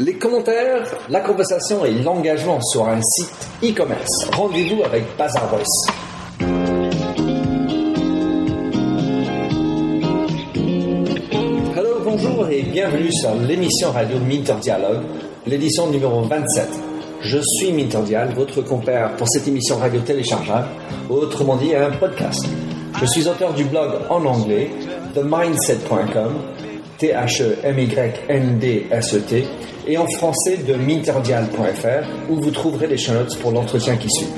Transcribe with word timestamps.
Les 0.00 0.14
commentaires, 0.14 0.84
la 1.08 1.20
conversation 1.20 1.84
et 1.84 1.92
l'engagement 1.92 2.60
sur 2.60 2.88
un 2.88 3.00
site 3.00 3.48
e-commerce. 3.62 4.24
Rendez-vous 4.32 4.82
avec 4.82 5.04
Bazar 5.16 5.48
Voice. 5.48 5.86
Hello, 11.76 12.00
bonjour 12.02 12.48
et 12.48 12.62
bienvenue 12.62 13.12
sur 13.12 13.36
l'émission 13.36 13.92
radio 13.92 14.18
Minter 14.18 14.54
Dialogue, 14.60 15.04
l'édition 15.46 15.88
numéro 15.88 16.22
27. 16.22 16.68
Je 17.20 17.38
suis 17.38 17.72
Minter 17.72 18.02
Dial, 18.04 18.34
votre 18.34 18.62
compère 18.62 19.14
pour 19.14 19.28
cette 19.28 19.46
émission 19.46 19.76
radio 19.78 20.00
téléchargeable, 20.00 20.66
autrement 21.08 21.54
dit 21.54 21.72
un 21.72 21.92
podcast. 21.92 22.44
Je 23.00 23.06
suis 23.06 23.28
auteur 23.28 23.54
du 23.54 23.62
blog 23.64 23.92
en 24.10 24.24
anglais 24.24 24.70
themindset.com, 25.14 26.34
T-H-E-M-Y-N-D-S-E-T, 27.04 28.24
et 29.86 29.98
en 29.98 30.06
français 30.06 30.56
de 30.66 30.72
minterdial.fr, 30.74 32.30
où 32.30 32.40
vous 32.40 32.50
trouverez 32.50 32.86
les 32.86 32.96
notes 33.12 33.36
pour 33.40 33.52
l'entretien 33.52 33.96
qui 33.96 34.08
suit. 34.08 34.28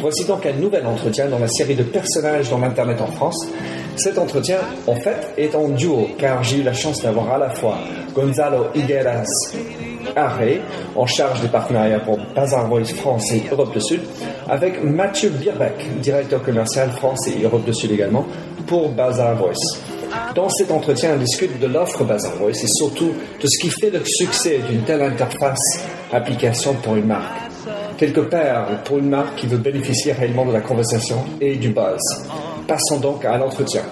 Voici 0.00 0.24
donc 0.24 0.46
un 0.46 0.52
nouvel 0.52 0.86
entretien 0.86 1.26
dans 1.26 1.40
la 1.40 1.48
série 1.48 1.74
de 1.74 1.82
personnages 1.82 2.50
dans 2.50 2.58
l'Internet 2.58 3.00
en 3.00 3.08
France. 3.08 3.48
Cet 3.96 4.16
entretien, 4.18 4.58
en 4.86 4.94
fait, 4.94 5.32
est 5.36 5.56
en 5.56 5.68
duo, 5.70 6.06
car 6.18 6.44
j'ai 6.44 6.58
eu 6.58 6.62
la 6.62 6.74
chance 6.74 7.02
d'avoir 7.02 7.32
à 7.32 7.38
la 7.38 7.50
fois 7.50 7.78
Gonzalo 8.14 8.66
Higueras 8.74 9.24
Arré, 10.14 10.60
en 10.94 11.06
charge 11.06 11.40
des 11.40 11.48
partenariats 11.48 11.98
pour 11.98 12.18
Bazar 12.36 12.68
Voice 12.68 12.94
France 12.94 13.32
et 13.32 13.42
Europe 13.50 13.72
du 13.72 13.80
Sud, 13.80 14.02
avec 14.48 14.84
Mathieu 14.84 15.30
Birbeck, 15.30 16.00
directeur 16.00 16.44
commercial 16.44 16.90
France 16.90 17.26
et 17.26 17.42
Europe 17.42 17.64
du 17.64 17.74
Sud 17.74 17.90
également, 17.90 18.24
pour 18.68 18.90
Bazar 18.90 19.34
Voice. 19.34 19.93
Dans 20.34 20.48
cet 20.48 20.72
entretien, 20.72 21.14
on 21.14 21.18
discute 21.18 21.60
de 21.60 21.66
l'offre 21.66 22.02
Bazar 22.02 22.34
Voice 22.36 22.62
et 22.62 22.66
surtout 22.66 23.12
de 23.40 23.46
ce 23.46 23.58
qui 23.60 23.70
fait 23.70 23.90
le 23.90 24.04
succès 24.04 24.58
d'une 24.68 24.82
telle 24.82 25.02
interface 25.02 25.80
application 26.12 26.74
pour 26.74 26.96
une 26.96 27.06
marque. 27.06 27.50
Quelques 27.96 28.24
perles 28.24 28.80
pour 28.84 28.98
une 28.98 29.08
marque 29.08 29.36
qui 29.36 29.46
veut 29.46 29.58
bénéficier 29.58 30.12
réellement 30.12 30.44
de 30.44 30.52
la 30.52 30.60
conversation 30.60 31.24
et 31.40 31.54
du 31.56 31.68
buzz. 31.68 32.00
Passons 32.66 32.98
donc 32.98 33.24
à 33.24 33.38
l'entretien. 33.38 33.82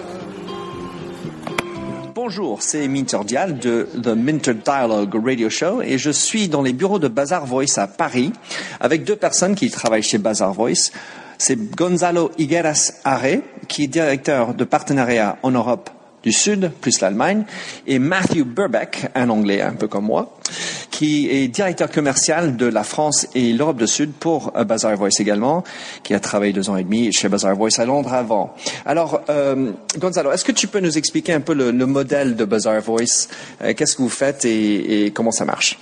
Bonjour, 2.13 2.61
c'est 2.61 2.87
Minter 2.87 3.19
Dial 3.25 3.57
de 3.57 3.87
The 4.01 4.15
Minter 4.15 4.53
Dialogue 4.53 5.15
Radio 5.25 5.49
Show 5.49 5.81
et 5.81 5.97
je 5.97 6.09
suis 6.09 6.49
dans 6.49 6.61
les 6.61 6.73
bureaux 6.73 6.99
de 6.99 7.07
Bazar 7.07 7.45
Voice 7.45 7.77
à 7.77 7.87
Paris 7.87 8.33
avec 8.79 9.05
deux 9.05 9.15
personnes 9.15 9.55
qui 9.55 9.69
travaillent 9.69 10.03
chez 10.03 10.17
Bazar 10.17 10.53
Voice. 10.53 10.91
C'est 11.37 11.57
Gonzalo 11.75 12.31
Higueras 12.37 12.93
Arre, 13.03 13.41
qui 13.67 13.85
est 13.85 13.87
directeur 13.87 14.53
de 14.53 14.63
partenariat 14.63 15.37
en 15.43 15.51
Europe 15.51 15.89
du 16.23 16.31
Sud, 16.31 16.71
plus 16.81 17.01
l'Allemagne, 17.01 17.43
et 17.85 17.99
Matthew 17.99 18.43
Burbeck, 18.45 19.07
un 19.13 19.29
Anglais 19.29 19.61
un 19.61 19.73
peu 19.73 19.87
comme 19.87 20.05
moi, 20.05 20.37
qui 20.89 21.29
est 21.29 21.47
directeur 21.47 21.91
commercial 21.91 22.55
de 22.55 22.65
la 22.65 22.83
France 22.83 23.27
et 23.35 23.51
l'Europe 23.53 23.77
du 23.77 23.87
Sud 23.87 24.11
pour 24.13 24.51
euh, 24.55 24.63
Bazaar 24.63 24.95
Voice 24.95 25.19
également, 25.19 25.63
qui 26.03 26.13
a 26.13 26.19
travaillé 26.19 26.53
deux 26.53 26.69
ans 26.69 26.77
et 26.77 26.83
demi 26.83 27.11
chez 27.11 27.29
Bazaar 27.29 27.55
Voice 27.55 27.77
à 27.79 27.85
Londres 27.85 28.13
avant. 28.13 28.55
Alors, 28.85 29.21
euh, 29.29 29.71
Gonzalo, 29.99 30.31
est-ce 30.31 30.45
que 30.45 30.51
tu 30.51 30.67
peux 30.67 30.79
nous 30.79 30.97
expliquer 30.97 31.33
un 31.33 31.41
peu 31.41 31.53
le, 31.53 31.71
le 31.71 31.85
modèle 31.85 32.35
de 32.35 32.45
Bazaar 32.45 32.81
Voice? 32.81 33.27
Euh, 33.61 33.73
Qu'est-ce 33.75 33.95
que 33.95 34.01
vous 34.01 34.09
faites 34.09 34.45
et, 34.45 35.05
et 35.05 35.11
comment 35.11 35.31
ça 35.31 35.45
marche? 35.45 35.77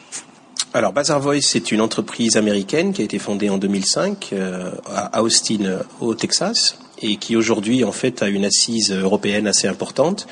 Alors, 0.73 0.93
Bazar 0.93 1.19
Voice, 1.19 1.41
c'est 1.41 1.73
une 1.73 1.81
entreprise 1.81 2.37
américaine 2.37 2.93
qui 2.93 3.01
a 3.01 3.05
été 3.05 3.19
fondée 3.19 3.49
en 3.49 3.57
2005 3.57 4.29
euh, 4.31 4.71
à 4.87 5.21
Austin, 5.21 5.79
au 5.99 6.15
Texas, 6.15 6.77
et 7.01 7.17
qui 7.17 7.35
aujourd'hui, 7.35 7.83
en 7.83 7.91
fait, 7.91 8.21
a 8.21 8.27
une 8.27 8.45
assise 8.45 8.91
européenne 8.91 9.47
assez 9.47 9.67
importante. 9.67 10.27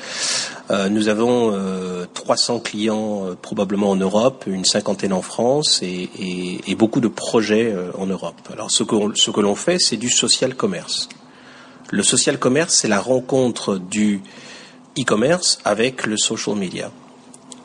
Euh, 0.70 0.88
nous 0.88 1.08
avons 1.08 1.52
euh, 1.52 2.06
300 2.14 2.60
clients 2.60 3.26
euh, 3.26 3.34
probablement 3.40 3.90
en 3.90 3.96
Europe, 3.96 4.44
une 4.46 4.64
cinquantaine 4.64 5.12
en 5.12 5.22
France 5.22 5.80
et, 5.82 6.08
et, 6.18 6.60
et 6.66 6.74
beaucoup 6.74 7.00
de 7.00 7.08
projets 7.08 7.72
euh, 7.72 7.90
en 7.98 8.06
Europe. 8.06 8.48
Alors, 8.52 8.70
ce 8.70 8.82
que, 8.82 8.96
ce 9.14 9.30
que 9.30 9.40
l'on 9.40 9.54
fait, 9.56 9.78
c'est 9.78 9.96
du 9.96 10.10
social 10.10 10.54
commerce. 10.54 11.08
Le 11.90 12.02
social 12.02 12.38
commerce, 12.38 12.74
c'est 12.74 12.88
la 12.88 13.00
rencontre 13.00 13.76
du 13.76 14.22
e-commerce 14.98 15.58
avec 15.64 16.06
le 16.06 16.16
social 16.16 16.54
media. 16.56 16.90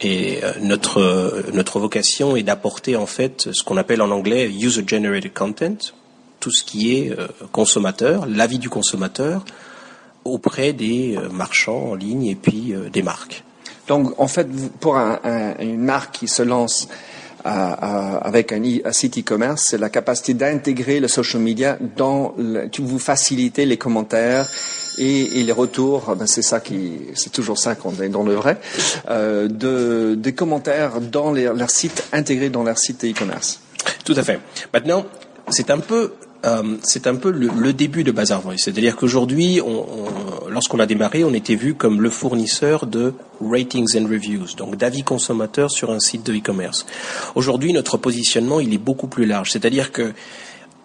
Et 0.02 0.44
euh, 0.44 0.54
notre, 0.62 1.46
notre 1.54 1.80
vocation 1.80 2.36
est 2.36 2.44
d'apporter 2.44 2.96
en 2.96 3.06
fait 3.06 3.50
ce 3.52 3.64
qu'on 3.64 3.78
appelle 3.78 4.02
en 4.02 4.12
anglais 4.12 4.50
user-generated 4.50 5.34
content, 5.34 5.78
tout 6.46 6.52
ce 6.52 6.64
qui 6.64 6.96
est 6.96 7.10
euh, 7.10 7.28
consommateur, 7.52 8.28
l'avis 8.28 8.60
du 8.60 8.70
consommateur, 8.70 9.44
auprès 10.26 10.74
des 10.74 11.18
euh, 11.18 11.28
marchands 11.30 11.90
en 11.90 11.96
ligne 11.96 12.28
et 12.28 12.36
puis 12.36 12.76
des 12.94 13.02
marques. 13.02 13.44
Donc 13.88 14.14
en 14.20 14.28
fait, 14.28 14.48
pour 14.80 14.96
un, 14.96 15.20
un, 15.24 15.58
une 15.58 15.84
marque 15.84 16.20
qui 16.20 16.28
se 16.28 16.44
lance 16.44 16.88
avec 17.44 18.52
un, 18.52 18.62
e, 18.62 18.82
un 18.86 18.92
site 18.92 19.18
e-commerce, 19.18 19.68
c'est 19.70 19.80
la 19.80 19.90
capacité 19.90 20.36
d'intégrer 20.36 21.00
le 21.00 21.08
social 21.08 21.42
media 21.42 21.80
dans, 21.98 22.36
le, 22.38 22.70
tu 22.70 22.84
vous 22.84 23.00
faciliter 23.00 23.66
les 23.66 23.78
commentaires 23.78 24.48
et, 25.00 25.40
et 25.40 25.44
les 25.44 25.52
retours, 25.52 26.16
ben 26.16 26.28
c'est 26.28 26.44
ça 26.44 26.60
qui, 26.60 26.94
c'est 27.16 27.32
toujours 27.32 27.58
ça 27.58 27.74
qu'on 27.74 28.00
est 28.02 28.10
dans 28.10 28.24
le 28.24 28.36
vrai, 28.36 28.58
euh, 29.10 29.48
de, 29.48 30.16
des 30.16 30.34
commentaires 30.34 31.02
dans 31.02 31.32
les, 31.32 31.44
leur 31.44 31.72
site 31.72 32.08
intégrés 32.14 32.50
dans 32.50 32.64
leur 32.64 32.78
site 32.78 33.04
e-commerce. 33.04 33.60
Tout 34.04 34.16
à 34.18 34.24
fait. 34.24 34.40
Maintenant, 34.74 35.06
c'est 35.50 35.70
un 35.70 35.80
peu 35.80 36.14
euh, 36.46 36.78
c'est 36.84 37.08
un 37.08 37.16
peu 37.16 37.32
le, 37.32 37.74
début 37.74 38.04
de 38.04 38.12
Bazar 38.12 38.42
Voice. 38.42 38.58
C'est-à-dire 38.58 38.96
qu'aujourd'hui, 38.96 39.62
on, 39.66 39.86
on, 39.86 40.50
lorsqu'on 40.50 40.80
a 40.80 40.86
démarré, 40.86 41.24
on 41.24 41.34
était 41.34 41.56
vu 41.56 41.74
comme 41.74 42.02
le 42.02 42.10
fournisseur 42.10 42.86
de 42.86 43.14
ratings 43.42 43.98
and 43.98 44.08
reviews, 44.08 44.56
donc 44.58 44.76
d'avis 44.76 45.04
consommateurs 45.04 45.72
sur 45.72 45.92
un 45.92 46.00
site 46.00 46.26
de 46.26 46.34
e-commerce. 46.34 46.86
Aujourd'hui, 47.36 47.74
notre 47.74 47.98
positionnement, 47.98 48.60
il 48.60 48.74
est 48.74 48.80
beaucoup 48.80 49.08
plus 49.08 49.26
large. 49.26 49.52
C'est-à-dire 49.52 49.92
que 49.92 50.14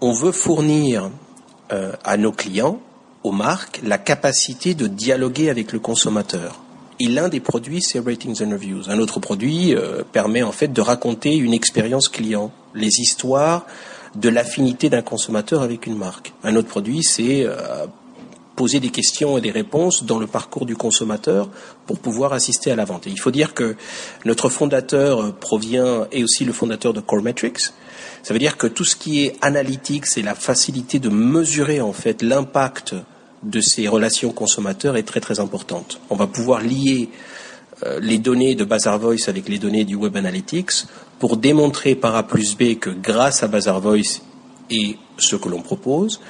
on 0.00 0.12
veut 0.12 0.32
fournir 0.32 1.10
euh, 1.72 1.92
à 2.04 2.16
nos 2.16 2.32
clients, 2.32 2.80
aux 3.22 3.32
marques, 3.32 3.80
la 3.84 3.98
capacité 3.98 4.74
de 4.74 4.86
dialoguer 4.86 5.50
avec 5.50 5.72
le 5.72 5.78
consommateur. 5.78 6.60
Et 6.98 7.06
l'un 7.06 7.28
des 7.28 7.40
produits, 7.40 7.82
c'est 7.82 7.98
Ratings 7.98 8.42
and 8.42 8.50
Reviews. 8.50 8.90
Un 8.90 8.98
autre 8.98 9.20
produit 9.20 9.74
euh, 9.74 10.02
permet 10.10 10.42
en 10.42 10.52
fait 10.52 10.68
de 10.68 10.80
raconter 10.80 11.36
une 11.36 11.54
expérience 11.54 12.08
client, 12.08 12.50
les 12.74 13.00
histoires 13.00 13.66
de 14.14 14.28
l'affinité 14.28 14.90
d'un 14.90 15.02
consommateur 15.02 15.62
avec 15.62 15.86
une 15.86 15.96
marque. 15.96 16.32
Un 16.42 16.56
autre 16.56 16.68
produit, 16.68 17.02
c'est 17.02 17.44
euh, 17.44 17.86
poser 18.56 18.80
des 18.80 18.90
questions 18.90 19.38
et 19.38 19.40
des 19.40 19.50
réponses 19.50 20.04
dans 20.04 20.18
le 20.18 20.26
parcours 20.26 20.66
du 20.66 20.76
consommateur 20.76 21.48
pour 21.86 21.98
pouvoir 21.98 22.32
assister 22.32 22.70
à 22.70 22.76
la 22.76 22.84
vente. 22.84 23.06
Et 23.06 23.10
il 23.10 23.18
faut 23.18 23.30
dire 23.30 23.54
que 23.54 23.76
notre 24.24 24.48
fondateur 24.48 25.34
provient 25.36 26.06
et 26.12 26.24
aussi 26.24 26.44
le 26.44 26.52
fondateur 26.52 26.92
de 26.92 27.00
Core 27.00 27.22
Metrics. 27.22 27.72
Ça 28.22 28.34
veut 28.34 28.40
dire 28.40 28.56
que 28.56 28.66
tout 28.66 28.84
ce 28.84 28.96
qui 28.96 29.24
est 29.24 29.36
analytique, 29.40 30.06
c'est 30.06 30.22
la 30.22 30.34
facilité 30.34 30.98
de 30.98 31.08
mesurer 31.08 31.80
en 31.80 31.92
fait 31.92 32.22
l'impact 32.22 32.94
de 33.42 33.60
ces 33.60 33.88
relations 33.88 34.32
consommateurs 34.32 34.96
est 34.96 35.04
très 35.04 35.20
très 35.20 35.40
importante. 35.40 36.00
On 36.10 36.16
va 36.16 36.26
pouvoir 36.26 36.60
lier 36.60 37.08
euh, 37.08 37.39
les 38.00 38.18
données 38.18 38.54
de 38.54 38.64
Bazar 38.64 38.98
Voice 38.98 39.28
avec 39.28 39.48
les 39.48 39.58
données 39.58 39.84
du 39.84 39.94
Web 39.94 40.16
Analytics 40.16 40.86
pour 41.18 41.36
démontrer 41.36 41.94
par 41.94 42.16
A 42.16 42.22
plus 42.22 42.56
B 42.56 42.78
que 42.78 42.90
grâce 42.90 43.42
à 43.42 43.48
Bazar 43.48 43.80
Voice 43.80 44.20
et 44.70 44.96
ce 45.18 45.36
que 45.36 45.48
l'on 45.48 45.62
propose, 45.62 46.20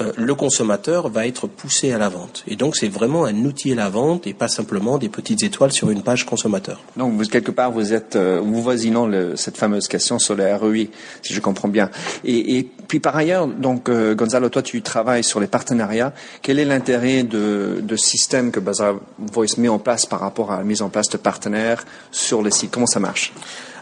euh, 0.00 0.12
le 0.16 0.34
consommateur 0.34 1.08
va 1.08 1.26
être 1.26 1.46
poussé 1.46 1.92
à 1.92 1.98
la 1.98 2.08
vente. 2.08 2.44
Et 2.46 2.56
donc 2.56 2.76
c'est 2.76 2.88
vraiment 2.88 3.24
un 3.24 3.44
outil 3.44 3.72
à 3.72 3.74
la 3.74 3.88
vente 3.88 4.26
et 4.26 4.34
pas 4.34 4.48
simplement 4.48 4.98
des 4.98 5.08
petites 5.08 5.42
étoiles 5.42 5.72
sur 5.72 5.90
une 5.90 6.02
page 6.02 6.24
consommateur. 6.26 6.80
Donc 6.96 7.14
vous 7.14 7.24
quelque 7.24 7.50
part 7.50 7.72
vous 7.72 7.92
êtes 7.92 8.16
euh, 8.16 8.40
vous 8.42 8.62
voisinant 8.62 9.06
le, 9.06 9.36
cette 9.36 9.56
fameuse 9.56 9.88
question 9.88 10.18
sur 10.18 10.34
le 10.36 10.54
ROI, 10.54 10.86
si 11.22 11.34
je 11.34 11.40
comprends 11.40 11.68
bien. 11.68 11.90
Et, 12.24 12.58
et 12.58 12.62
puis 12.62 13.00
par 13.00 13.16
ailleurs, 13.16 13.46
donc 13.46 13.88
euh, 13.88 14.14
Gonzalo, 14.14 14.48
toi 14.48 14.62
tu 14.62 14.80
travailles 14.82 15.24
sur 15.24 15.40
les 15.40 15.48
partenariats. 15.48 16.12
Quel 16.42 16.58
est 16.58 16.64
l'intérêt 16.64 17.22
de, 17.22 17.80
de 17.82 17.96
système 17.96 18.52
que 18.52 18.60
Bazar 18.60 18.96
Voice 19.18 19.56
met 19.58 19.68
en 19.68 19.78
place 19.78 20.06
par 20.06 20.20
rapport 20.20 20.52
à 20.52 20.58
la 20.58 20.64
mise 20.64 20.82
en 20.82 20.88
place 20.88 21.08
de 21.08 21.16
partenaires 21.16 21.84
sur 22.10 22.42
les 22.42 22.50
sites? 22.50 22.70
Comment 22.70 22.86
ça 22.86 23.00
marche? 23.00 23.32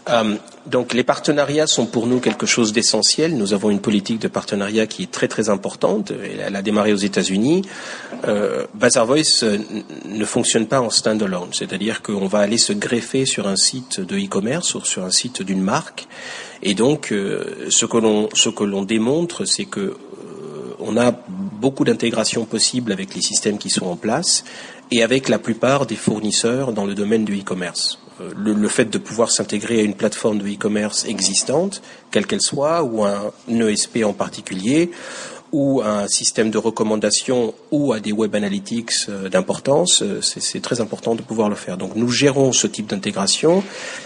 Euh, 0.09 0.35
donc 0.69 0.93
les 0.93 1.03
partenariats 1.03 1.67
sont 1.67 1.85
pour 1.85 2.05
nous 2.05 2.19
quelque 2.19 2.45
chose 2.45 2.73
d'essentiel. 2.73 3.35
Nous 3.35 3.53
avons 3.53 3.69
une 3.69 3.79
politique 3.79 4.19
de 4.19 4.27
partenariat 4.27 4.85
qui 4.87 5.03
est 5.03 5.11
très 5.11 5.27
très 5.27 5.49
importante. 5.49 6.11
Elle 6.11 6.55
a 6.55 6.61
démarré 6.61 6.93
aux 6.93 6.97
États-Unis. 6.97 7.63
Euh, 8.27 8.65
Voice 8.73 9.43
euh, 9.43 9.57
ne 10.05 10.25
fonctionne 10.25 10.67
pas 10.67 10.81
en 10.81 10.89
stand-alone, 10.89 11.49
c'est-à-dire 11.53 12.01
qu'on 12.01 12.27
va 12.27 12.39
aller 12.39 12.57
se 12.57 12.73
greffer 12.73 13.25
sur 13.25 13.47
un 13.47 13.55
site 13.55 13.99
de 13.99 14.17
e-commerce 14.17 14.75
ou 14.75 14.83
sur 14.85 15.03
un 15.03 15.11
site 15.11 15.41
d'une 15.41 15.61
marque. 15.61 16.07
Et 16.61 16.75
donc 16.75 17.11
euh, 17.11 17.67
ce 17.69 17.85
que 17.85 17.97
l'on 17.97 18.29
ce 18.33 18.49
que 18.49 18.63
l'on 18.63 18.83
démontre, 18.83 19.45
c'est 19.45 19.65
que 19.65 19.79
euh, 19.79 19.95
on 20.79 20.97
a 20.97 21.11
beaucoup 21.11 21.83
d'intégration 21.83 22.45
possible 22.45 22.91
avec 22.91 23.15
les 23.15 23.21
systèmes 23.21 23.57
qui 23.57 23.69
sont 23.69 23.85
en 23.85 23.95
place 23.95 24.43
et 24.91 25.03
avec 25.03 25.29
la 25.29 25.39
plupart 25.39 25.85
des 25.85 25.95
fournisseurs 25.95 26.73
dans 26.73 26.85
le 26.85 26.95
domaine 26.95 27.25
du 27.25 27.39
e-commerce 27.39 27.99
le, 28.35 28.53
le, 28.53 28.67
fait 28.67 28.85
de 28.85 28.97
pouvoir 28.97 29.31
s'intégrer 29.31 29.79
à 29.79 29.83
une 29.83 29.95
plateforme 29.95 30.39
de 30.39 30.47
e-commerce 30.47 31.05
existante, 31.05 31.81
quelle 32.11 32.25
qu'elle 32.25 32.41
soit, 32.41 32.83
ou 32.83 33.03
un 33.03 33.31
ESP 33.47 34.03
en 34.03 34.13
particulier, 34.13 34.91
ou 35.51 35.81
un 35.81 36.07
système 36.07 36.51
de 36.51 36.57
recommandation 36.57 37.53
ou 37.71 37.93
à 37.93 37.99
des 37.99 38.11
web 38.11 38.35
analytics 38.35 38.91
euh, 39.09 39.29
d'importance, 39.29 40.01
euh, 40.01 40.21
c'est 40.21 40.61
très 40.61 40.81
important 40.81 41.15
de 41.15 41.21
pouvoir 41.21 41.49
le 41.49 41.55
faire. 41.55 41.77
Donc 41.77 41.95
nous 41.95 42.09
gérons 42.09 42.51
ce 42.51 42.67
type 42.67 42.87
d'intégration 42.87 43.63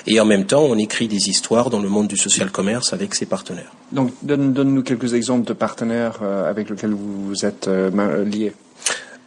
et 0.08 0.20
en 0.20 0.26
même 0.26 0.46
temps 0.46 0.64
on 0.64 0.78
écrit 0.78 1.08
des 1.08 1.30
histoires 1.30 1.70
dans 1.70 1.82
le 1.82 1.90
monde 1.90 2.08
du 2.08 2.18
social 2.18 2.52
commerce 2.52 2.94
avec 2.94 3.16
ses 3.16 3.26
partenaires. 3.26 3.72
Donc 3.92 4.12
donne-nous 4.22 4.84
quelques 4.84 5.14
exemples 5.14 5.48
de 5.48 5.54
partenaires 5.54 6.20
euh, 6.22 6.50
avec 6.50 6.70
lesquels 6.70 6.94
vous 6.94 7.46
êtes 7.46 7.68
liés. 7.68 8.54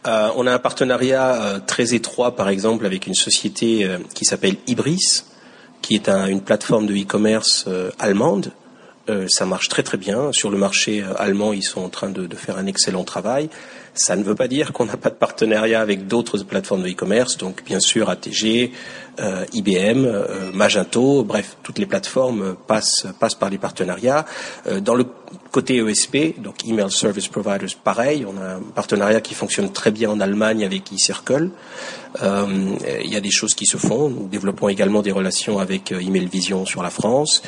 Euh, 0.05 0.29
on 0.35 0.45
a 0.47 0.53
un 0.53 0.59
partenariat 0.59 1.61
très 1.65 1.93
étroit, 1.93 2.35
par 2.35 2.49
exemple, 2.49 2.85
avec 2.85 3.07
une 3.07 3.15
société 3.15 3.89
qui 4.13 4.25
s'appelle 4.25 4.55
Ibris, 4.67 5.23
qui 5.81 5.95
est 5.95 6.07
un, 6.07 6.27
une 6.27 6.41
plateforme 6.41 6.85
de 6.85 6.93
e-commerce 6.95 7.67
allemande 7.99 8.51
euh, 9.09 9.25
ça 9.29 9.45
marche 9.45 9.69
très 9.69 9.83
très 9.83 9.97
bien. 9.97 10.31
Sur 10.31 10.49
le 10.49 10.57
marché 10.57 11.01
euh, 11.01 11.13
allemand, 11.17 11.53
ils 11.53 11.63
sont 11.63 11.81
en 11.81 11.89
train 11.89 12.09
de, 12.09 12.27
faire 12.35 12.57
un 12.57 12.65
excellent 12.65 13.03
travail. 13.03 13.49
Ça 13.97 14.15
ne 14.15 14.23
veut 14.23 14.35
pas 14.35 14.47
dire 14.47 14.73
qu'on 14.73 14.85
n'a 14.85 14.95
pas 14.95 15.09
de 15.09 15.15
partenariat 15.15 15.81
avec 15.81 16.07
d'autres 16.07 16.37
plateformes 16.43 16.83
de 16.83 16.89
e-commerce, 16.89 17.37
donc 17.37 17.63
bien 17.63 17.79
sûr 17.79 18.09
ATG, 18.09 18.71
euh, 19.19 19.45
IBM, 19.53 20.07
Magento, 20.53 21.23
bref, 21.23 21.57
toutes 21.63 21.79
les 21.79 21.85
plateformes 21.85 22.55
passent, 22.67 23.07
passent 23.19 23.35
par 23.35 23.49
les 23.49 23.57
partenariats. 23.57 24.25
dans 24.81 24.95
le 24.95 25.05
côté 25.51 25.77
ESP, 25.77 26.39
donc 26.39 26.65
Email 26.65 26.91
Service 26.91 27.27
Providers, 27.27 27.75
pareil, 27.83 28.25
on 28.25 28.39
a 28.39 28.55
un 28.55 28.61
partenariat 28.75 29.19
qui 29.19 29.33
fonctionne 29.33 29.71
très 29.71 29.91
bien 29.91 30.09
en 30.11 30.19
Allemagne 30.19 30.63
avec 30.63 30.91
eCircle. 30.93 31.49
Il 32.21 33.11
y 33.11 33.15
a 33.15 33.21
des 33.21 33.31
choses 33.31 33.53
qui 33.53 33.65
se 33.65 33.77
font. 33.77 34.09
Nous 34.09 34.27
développons 34.27 34.69
également 34.69 35.01
des 35.01 35.11
relations 35.11 35.59
avec 35.59 35.91
Email 35.91 36.27
Vision 36.27 36.65
sur 36.65 36.83
la 36.83 36.89
France. 36.89 37.41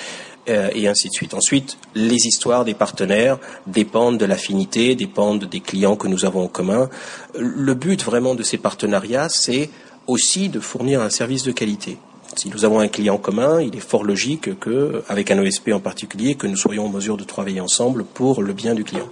Euh, 0.50 0.70
et 0.74 0.88
ainsi 0.88 1.10
de 1.10 1.14
suite. 1.14 1.36
Ensuite, 1.36 1.78
les 1.94 2.26
histoires 2.26 2.66
des 2.66 2.74
partenaires 2.74 3.38
dépendent 3.68 4.18
de 4.18 4.26
l'affinité, 4.26 4.96
dépendent 4.96 5.46
des 5.46 5.60
clients 5.60 5.96
que 5.96 6.08
nous 6.08 6.26
avons 6.26 6.46
en 6.46 6.48
commun. 6.48 6.90
Le 7.38 7.74
but 7.76 8.04
vraiment 8.04 8.34
de 8.34 8.42
ces 8.42 8.58
partenariats, 8.58 9.30
c'est 9.30 9.70
aussi 10.08 10.50
de 10.50 10.60
fournir 10.60 11.02
un 11.02 11.12
service 11.12 11.44
de 11.44 11.52
qualité. 11.52 12.00
Si 12.36 12.50
nous 12.50 12.66
avons 12.66 12.80
un 12.80 12.88
client 12.88 13.18
commun, 13.18 13.62
il 13.62 13.76
est 13.76 13.80
fort 13.80 14.04
logique 14.04 14.60
que, 14.60 15.04
avec 15.08 15.30
un 15.30 15.40
ESP 15.44 15.70
en 15.72 15.80
particulier, 15.80 16.34
que 16.34 16.48
nous 16.48 16.58
soyons 16.58 16.86
en 16.88 16.90
mesure 16.90 17.18
de 17.18 17.24
travailler 17.24 17.62
ensemble 17.62 18.04
pour 18.04 18.42
le 18.42 18.54
bien 18.54 18.74
du 18.74 18.84
client. 18.84 19.10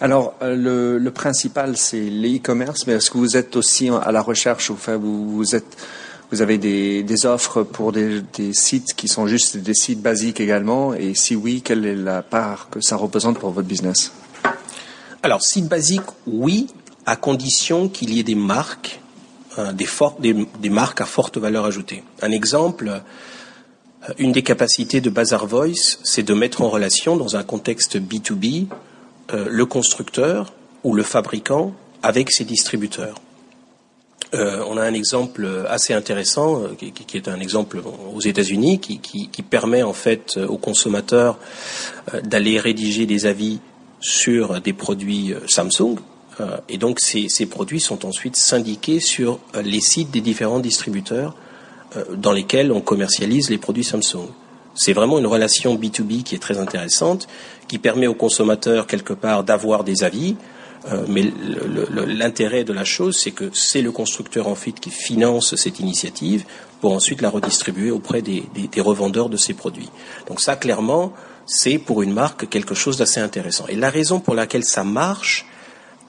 Alors, 0.00 0.34
euh, 0.42 0.98
le, 0.98 1.10
principal, 1.10 1.76
c'est 1.76 2.00
l'e-commerce, 2.00 2.86
mais 2.86 2.94
est-ce 2.94 3.10
que 3.10 3.18
vous 3.18 3.36
êtes 3.36 3.54
aussi 3.54 3.90
à 3.90 4.10
la 4.10 4.22
recherche, 4.22 4.70
enfin, 4.70 4.96
vous 4.96 5.54
êtes 5.54 5.76
vous 6.30 6.42
avez 6.42 6.58
des, 6.58 7.26
offres 7.26 7.62
pour 7.62 7.92
des, 7.92 8.22
sites 8.52 8.94
qui 8.94 9.08
sont 9.08 9.26
juste 9.26 9.56
des 9.56 9.74
sites 9.74 10.00
basiques 10.00 10.40
également 10.40 10.94
Et 10.94 11.14
si 11.14 11.34
oui, 11.34 11.60
quelle 11.62 11.84
est 11.84 11.96
la 11.96 12.22
part 12.22 12.68
que 12.70 12.80
ça 12.80 12.96
représente 12.96 13.38
pour 13.38 13.50
votre 13.50 13.66
business? 13.66 14.12
Alors, 15.22 15.42
site 15.42 15.66
basique, 15.66 16.02
oui, 16.26 16.68
à 17.04 17.16
condition 17.16 17.88
qu'il 17.88 18.14
y 18.14 18.20
ait 18.20 18.24
des 18.24 18.36
marques, 18.36 19.00
euh, 19.58 19.72
des, 19.72 20.70
marques 20.70 21.00
à 21.00 21.04
forte 21.04 21.36
valeur 21.36 21.64
ajoutée. 21.64 22.04
Un 22.22 22.30
exemple, 22.30 22.88
euh, 22.88 24.12
une 24.18 24.32
des 24.32 24.42
capacités 24.42 25.00
de 25.00 25.10
Bazar 25.10 25.46
Voice, 25.46 25.98
c'est 26.04 26.22
de 26.22 26.32
mettre 26.32 26.62
en 26.62 26.68
relation, 26.68 27.16
dans 27.16 27.36
un 27.36 27.42
contexte 27.42 27.98
B2B, 27.98 28.66
euh, 29.32 29.46
le 29.50 29.66
constructeur 29.66 30.54
ou 30.84 30.94
le 30.94 31.02
fabricant 31.02 31.74
avec 32.02 32.30
ses 32.30 32.44
distributeurs. 32.44 33.20
Euh, 34.32 34.62
on 34.68 34.76
a 34.76 34.82
un 34.82 34.94
exemple 34.94 35.48
assez 35.68 35.92
intéressant, 35.92 36.62
euh, 36.62 36.68
qui, 36.76 37.16
est 37.16 37.28
un 37.28 37.40
exemple 37.40 37.82
aux 38.14 38.20
États-Unis, 38.20 38.78
qui, 38.78 39.42
permet 39.42 39.82
en 39.82 39.92
fait 39.92 40.38
aux 40.48 40.58
consommateurs 40.58 41.38
euh, 42.14 42.20
d'aller 42.20 42.60
rédiger 42.60 43.06
des 43.06 43.26
avis 43.26 43.58
sur 44.00 44.60
des 44.60 44.72
produits 44.72 45.34
Samsung. 45.46 45.96
et 46.70 46.78
donc 46.78 47.00
ces, 47.00 47.46
produits 47.46 47.80
sont 47.80 48.06
ensuite 48.06 48.36
syndiqués 48.36 49.00
sur 49.00 49.40
les 49.62 49.80
sites 49.80 50.10
des 50.10 50.22
différents 50.22 50.60
distributeurs 50.60 51.34
dans 52.14 52.32
lesquels 52.32 52.72
on 52.72 52.80
commercialise 52.80 53.50
les 53.50 53.58
produits 53.58 53.84
Samsung. 53.84 54.28
C'est 54.74 54.94
vraiment 54.94 55.18
une 55.18 55.26
relation 55.26 55.74
B2B 55.74 56.22
qui 56.22 56.34
est 56.34 56.38
très 56.38 56.58
intéressante, 56.58 57.28
qui 57.68 57.78
permet 57.78 58.06
aux 58.06 58.14
consommateurs 58.14 58.86
quelque 58.86 59.12
part 59.12 59.44
d'avoir 59.44 59.84
des 59.84 60.02
avis, 60.02 60.36
euh, 60.86 61.04
mais 61.08 61.30
l'intérêt 62.06 62.64
de 62.64 62.72
la 62.72 62.84
chose, 62.84 63.18
c'est 63.18 63.32
que 63.32 63.50
c'est 63.52 63.82
le 63.82 63.92
constructeur 63.92 64.48
en 64.48 64.54
fait 64.54 64.72
qui 64.72 64.90
finance 64.90 65.54
cette 65.56 65.78
initiative 65.78 66.44
pour 66.80 66.92
ensuite 66.94 67.20
la 67.20 67.28
redistribuer 67.28 67.90
auprès 67.90 68.22
des, 68.22 68.44
revendeurs 68.80 69.28
de 69.28 69.36
ces 69.36 69.52
produits. 69.52 69.90
Donc 70.26 70.40
ça, 70.40 70.56
clairement, 70.56 71.12
c'est 71.44 71.76
pour 71.76 72.02
une 72.02 72.12
marque 72.12 72.48
quelque 72.48 72.74
chose 72.74 72.96
d'assez 72.96 73.20
intéressant. 73.20 73.66
Et 73.68 73.76
la 73.76 73.90
raison 73.90 74.20
pour 74.20 74.34
laquelle 74.34 74.64
ça 74.64 74.82
marche, 74.82 75.46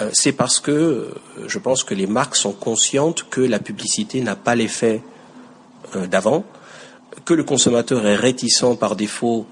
euh, 0.02 0.10
c'est 0.14 0.32
parce 0.32 0.62
que 0.62 0.72
euh, 0.72 1.14
je 1.48 1.60
pense 1.60 1.84
que 1.84 1.94
les 1.94 2.08
marques 2.08 2.38
sont 2.38 2.54
conscientes 2.54 3.26
que 3.30 3.42
la 3.42 3.60
publicité 3.60 4.22
n'a 4.22 4.36
pas 4.36 4.56
l'effet 4.56 5.02
d'avant, 6.10 6.46
que 7.26 7.34
le 7.34 7.44
consommateur 7.44 8.08
est 8.08 8.16
réticent 8.16 8.78
par 8.80 8.96
défaut 8.96 9.46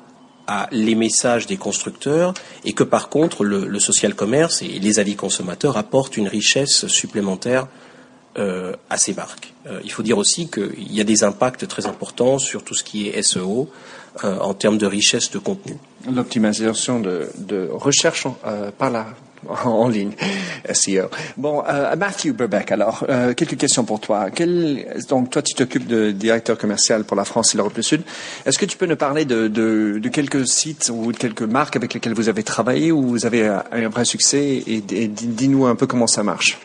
les 0.71 0.95
messages 0.95 1.47
des 1.47 1.57
constructeurs 1.57 2.33
et 2.65 2.73
que 2.73 2.83
par 2.83 3.09
contre 3.09 3.43
le, 3.43 3.79
social 3.79 4.15
commerce 4.15 4.61
et 4.61 4.67
les 4.67 4.99
avis 4.99 5.15
consommateurs 5.15 5.77
apportent 5.77 6.17
une 6.17 6.27
richesse 6.27 6.87
supplémentaire 6.87 7.67
euh, 8.37 8.75
à 8.89 8.97
ces 8.97 9.13
marques. 9.13 9.53
Euh, 9.65 9.81
il 9.83 9.91
faut 9.91 10.03
dire 10.03 10.17
aussi 10.17 10.49
qu'il 10.49 10.93
y 10.93 11.01
a 11.01 11.03
des 11.03 11.23
impacts 11.23 11.67
très 11.67 11.87
importants 11.87 12.37
sur 12.37 12.63
tout 12.63 12.75
ce 12.75 12.83
qui 12.83 13.07
est 13.07 13.21
SEO 13.21 13.69
euh, 14.23 14.37
en 14.39 14.53
termes 14.53 14.77
de 14.77 14.85
richesse 14.85 15.31
de 15.31 15.39
contenu. 15.39 15.77
L'optimisation 16.09 16.99
de, 16.99 17.69
recherche 17.71 18.27
par 18.77 18.91
la 18.91 19.07
en 19.47 19.87
ligne, 19.87 20.11
SEO. 20.71 21.05
Bon, 21.37 21.63
euh, 21.67 21.95
Matthew 21.95 22.33
Burbeck, 22.33 22.71
alors, 22.71 23.05
euh, 23.09 23.33
quelques 23.33 23.57
questions 23.57 23.83
pour 23.83 23.99
toi. 23.99 24.27
donc, 25.09 25.29
toi, 25.29 25.41
tu 25.41 25.53
t'occupes 25.53 25.87
de 25.87 26.11
directeur 26.11 26.57
commercial 26.57 27.03
pour 27.03 27.15
la 27.15 27.25
France 27.25 27.53
et 27.53 27.57
l'Europe 27.57 27.75
du 27.75 27.83
Sud. 27.83 28.01
Est-ce 28.45 28.59
que 28.59 28.65
tu 28.65 28.77
peux 28.77 28.85
nous 28.85 28.95
parler 28.95 29.25
de, 29.25 29.99
quelques 30.11 30.47
sites 30.47 30.91
ou 30.93 31.11
de 31.11 31.17
quelques 31.17 31.41
marques 31.41 31.75
avec 31.75 31.93
lesquelles 31.93 32.13
vous 32.13 32.29
avez 32.29 32.43
travaillé 32.43 32.91
ou 32.91 33.01
vous 33.01 33.25
avez 33.25 33.47
un 33.47 33.89
vrai 33.89 34.05
succès 34.05 34.63
et 34.65 34.81
dis-nous 34.81 35.65
un 35.65 35.75
peu 35.75 35.87
comment 35.87 36.07
ça 36.07 36.23
marche? 36.23 36.57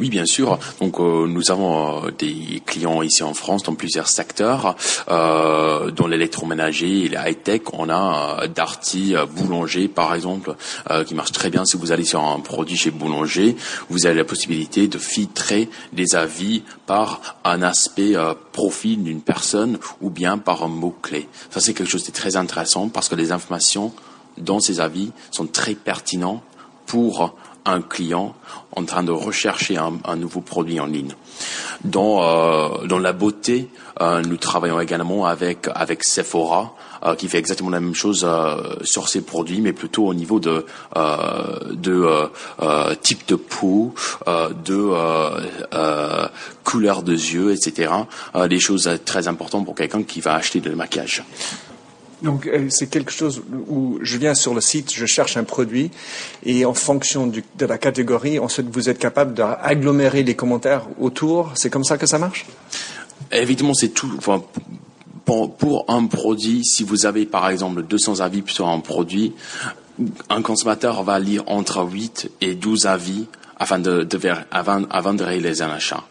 Oui, 0.00 0.08
bien 0.10 0.26
sûr. 0.26 0.58
Donc, 0.80 0.98
euh, 0.98 1.28
nous 1.28 1.52
avons 1.52 2.06
euh, 2.06 2.10
des 2.10 2.60
clients 2.66 3.00
ici 3.02 3.22
en 3.22 3.32
France 3.32 3.62
dans 3.62 3.76
plusieurs 3.76 4.08
secteurs, 4.08 4.74
euh, 5.08 5.92
dans 5.92 6.08
l'électroménager 6.08 7.04
et 7.04 7.08
la 7.08 7.30
high-tech. 7.30 7.62
On 7.72 7.88
a 7.88 8.42
euh, 8.42 8.48
Darty, 8.48 9.14
Boulanger, 9.36 9.86
par 9.88 10.14
exemple, 10.14 10.56
qui 11.06 11.14
marche 11.14 11.32
très 11.32 11.50
bien. 11.50 11.64
Si 11.64 11.76
vous 11.76 11.92
allez 11.92 12.04
sur 12.04 12.22
un 12.22 12.40
produit 12.40 12.76
chez 12.76 12.90
Boulanger, 12.90 13.56
vous 13.88 14.06
avez 14.06 14.16
la 14.16 14.24
possibilité 14.24 14.88
de 14.88 14.98
filtrer 14.98 15.68
les 15.92 16.16
avis 16.16 16.62
par 16.86 17.36
un 17.44 17.62
aspect 17.62 18.14
profil 18.52 19.02
d'une 19.02 19.20
personne 19.20 19.78
ou 20.00 20.10
bien 20.10 20.38
par 20.38 20.64
un 20.64 20.68
mot-clé. 20.68 21.28
Ça, 21.50 21.60
c'est 21.60 21.74
quelque 21.74 21.90
chose 21.90 22.04
de 22.04 22.12
très 22.12 22.36
intéressant 22.36 22.88
parce 22.88 23.08
que 23.08 23.14
les 23.14 23.32
informations 23.32 23.92
dans 24.38 24.60
ces 24.60 24.80
avis 24.80 25.12
sont 25.30 25.46
très 25.46 25.74
pertinents 25.74 26.42
pour 26.86 27.34
un 27.64 27.80
client 27.80 28.34
en 28.72 28.84
train 28.84 29.02
de 29.02 29.12
rechercher 29.12 29.76
un, 29.76 30.16
nouveau 30.16 30.40
produit 30.40 30.80
en 30.80 30.86
ligne. 30.86 31.14
Dans, 31.84 32.22
euh, 32.22 32.86
dans 32.86 32.98
la 32.98 33.12
beauté, 33.12 33.68
euh, 34.00 34.22
nous 34.22 34.36
travaillons 34.36 34.80
également 34.80 35.26
avec, 35.26 35.68
avec 35.74 36.02
Sephora, 36.02 36.74
euh, 37.04 37.14
qui 37.14 37.28
fait 37.28 37.38
exactement 37.38 37.70
la 37.70 37.80
même 37.80 37.94
chose 37.94 38.26
sur 38.82 39.08
ses 39.08 39.20
produits, 39.20 39.60
mais 39.60 39.72
plutôt 39.72 40.06
au 40.06 40.14
niveau 40.14 40.40
de, 40.40 40.66
de 41.70 42.30
type 43.02 43.26
de 43.28 43.36
peau, 43.36 43.94
de 44.26 44.90
couleur 46.64 47.02
de 47.02 47.12
yeux, 47.12 47.52
etc. 47.52 47.92
des 48.48 48.60
choses 48.60 48.90
très 49.04 49.28
importantes 49.28 49.64
pour 49.64 49.74
quelqu'un 49.74 50.02
qui 50.02 50.20
va 50.20 50.34
acheter 50.34 50.60
de 50.60 50.70
maquillage. 50.70 51.22
Donc 52.22 52.46
euh, 52.46 52.66
c'est 52.70 52.88
quelque 52.88 53.12
chose 53.12 53.42
où 53.68 53.98
je 54.02 54.16
viens 54.18 54.34
sur 54.34 54.54
le 54.54 54.60
site, 54.60 54.92
je 54.94 55.06
cherche 55.06 55.36
un 55.36 55.44
produit 55.44 55.90
et 56.44 56.64
en 56.64 56.74
fonction 56.74 57.26
de 57.26 57.66
la 57.66 57.78
catégorie, 57.78 58.38
ensuite 58.38 58.68
vous 58.70 58.88
êtes 58.88 58.98
capable 58.98 59.34
d'agglomérer 59.34 60.22
les 60.22 60.34
commentaires 60.34 60.86
autour. 61.00 61.52
C'est 61.54 61.70
comme 61.70 61.84
ça 61.84 61.98
que 61.98 62.06
ça 62.06 62.18
marche? 62.18 62.46
Évidemment, 63.32 63.74
c'est 63.74 63.88
tout. 63.88 64.18
Pour, 65.24 65.84
un 65.88 66.06
produit, 66.06 66.64
si 66.64 66.84
vous 66.84 67.06
avez 67.06 67.24
par 67.24 67.48
exemple 67.48 67.82
200 67.82 68.20
avis 68.20 68.42
sur 68.46 68.68
un 68.68 68.80
produit, 68.80 69.32
un 70.28 70.42
consommateur 70.42 71.02
va 71.02 71.18
lire 71.18 71.44
entre 71.46 71.82
8 71.82 72.30
et 72.42 72.54
12 72.54 72.86
avis 72.86 73.26
afin 73.56 73.78
de, 73.78 74.06
avant, 74.50 75.14
de 75.14 75.24
réaliser 75.24 75.64
un 75.64 75.70
achat. 75.70 76.04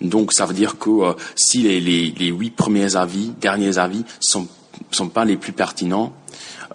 Donc 0.00 0.32
ça 0.32 0.46
veut 0.46 0.54
dire 0.54 0.78
que 0.78 0.90
euh, 0.90 1.12
si 1.34 1.62
les, 1.62 1.80
les, 1.80 2.12
les 2.16 2.28
8 2.28 2.50
premiers 2.50 2.96
avis, 2.96 3.32
derniers 3.40 3.78
avis 3.78 4.04
sont 4.20 4.46
sont 4.90 5.08
pas 5.08 5.24
les 5.24 5.36
plus 5.36 5.52
pertinents, 5.52 6.12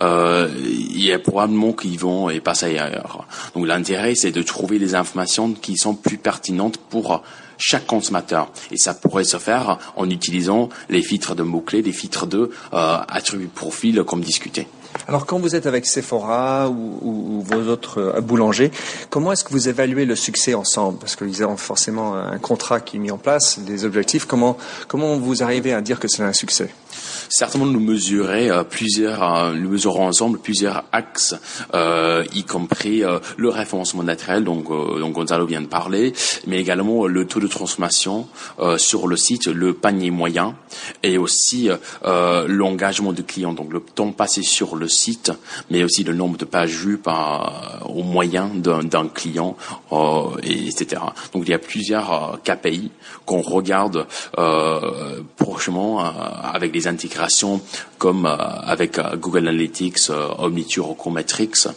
euh, 0.01 0.49
il 0.57 1.03
y 1.03 1.11
a 1.13 1.19
probablement 1.19 1.73
qu'ils 1.73 1.99
vont 1.99 2.29
et 2.29 2.39
passer 2.39 2.77
ailleurs. 2.77 3.27
Donc 3.55 3.67
l'intérêt, 3.67 4.15
c'est 4.15 4.31
de 4.31 4.41
trouver 4.41 4.79
des 4.79 4.95
informations 4.95 5.53
qui 5.53 5.77
sont 5.77 5.95
plus 5.95 6.17
pertinentes 6.17 6.77
pour 6.77 7.23
chaque 7.57 7.85
consommateur. 7.85 8.51
Et 8.71 8.77
ça 8.77 8.93
pourrait 8.93 9.23
se 9.23 9.37
faire 9.37 9.77
en 9.95 10.09
utilisant 10.09 10.69
les 10.89 11.01
filtres 11.01 11.35
de 11.35 11.43
mots-clés, 11.43 11.81
des 11.81 11.93
filtres 11.93 12.27
de 12.27 12.51
euh, 12.73 12.97
attributs 13.07 13.47
profil 13.47 14.03
comme 14.03 14.21
discuté. 14.21 14.67
Alors 15.07 15.25
quand 15.25 15.39
vous 15.39 15.55
êtes 15.55 15.67
avec 15.67 15.85
Sephora 15.85 16.69
ou, 16.69 17.43
vos 17.45 17.69
autres 17.69 17.99
euh, 17.99 18.21
boulangers, 18.21 18.71
comment 19.09 19.31
est-ce 19.31 19.43
que 19.43 19.51
vous 19.51 19.69
évaluez 19.69 20.05
le 20.05 20.15
succès 20.15 20.53
ensemble? 20.53 20.97
Parce 20.99 21.15
qu'ils 21.15 21.43
ont 21.43 21.57
forcément 21.57 22.15
un 22.15 22.39
contrat 22.39 22.79
qui 22.79 22.97
est 22.97 22.99
mis 22.99 23.11
en 23.11 23.17
place, 23.17 23.59
des 23.59 23.85
objectifs. 23.85 24.25
Comment, 24.25 24.57
comment 24.87 25.17
vous 25.17 25.43
arrivez 25.43 25.73
à 25.73 25.81
dire 25.81 25.99
que 25.99 26.07
c'est 26.07 26.23
un 26.23 26.33
succès? 26.33 26.69
Certainement 27.29 27.65
nous 27.65 27.79
mesurer 27.79 28.49
euh, 28.49 28.63
euh, 28.63 29.53
mesurons 29.53 30.07
ensemble 30.07 30.39
plusieurs 30.39 30.83
axes, 30.91 31.35
euh, 31.73 32.23
y 32.33 32.43
compris 32.43 33.03
le 33.37 33.49
référencement 33.49 34.03
naturel, 34.03 34.43
donc, 34.43 34.67
dont 34.67 35.09
Gonzalo 35.09 35.45
vient 35.45 35.61
de 35.61 35.67
parler, 35.67 36.13
mais 36.47 36.59
également 36.59 37.07
le 37.07 37.25
taux 37.25 37.39
de 37.39 37.47
transformation 37.47 38.27
sur 38.77 39.07
le 39.07 39.17
site, 39.17 39.47
le 39.47 39.73
panier 39.73 40.11
moyen, 40.11 40.55
et 41.03 41.17
aussi 41.17 41.69
l'engagement 42.03 43.13
du 43.13 43.23
client, 43.23 43.53
donc 43.53 43.71
le 43.71 43.79
temps 43.79 44.11
passé 44.11 44.43
sur 44.43 44.75
le 44.75 44.84
site, 44.87 45.31
mais 45.69 45.83
aussi 45.83 46.03
le 46.03 46.13
nombre 46.13 46.37
de 46.37 46.45
pages 46.45 46.75
vues 46.75 46.97
par, 46.97 47.81
au 47.85 48.03
moyen 48.03 48.49
d'un 48.53 49.07
client, 49.07 49.55
et, 50.43 50.67
etc. 50.67 51.01
Donc 51.33 51.43
il 51.45 51.49
y 51.49 51.53
a 51.53 51.59
plusieurs 51.59 52.39
KPI 52.43 52.91
qu'on 53.25 53.41
regarde 53.41 54.07
prochainement 55.37 55.99
avec 55.99 56.73
les 56.73 56.87
intégrations 56.87 57.61
comme 57.97 58.25
euh, 58.25 58.35
avec 58.35 58.99
euh, 58.99 59.15
Google 59.15 59.47
Analytics, 59.47 60.09
euh, 60.09 60.27
Omniture 60.39 60.89
ou 60.89 60.93
Cometrix, 60.93 61.67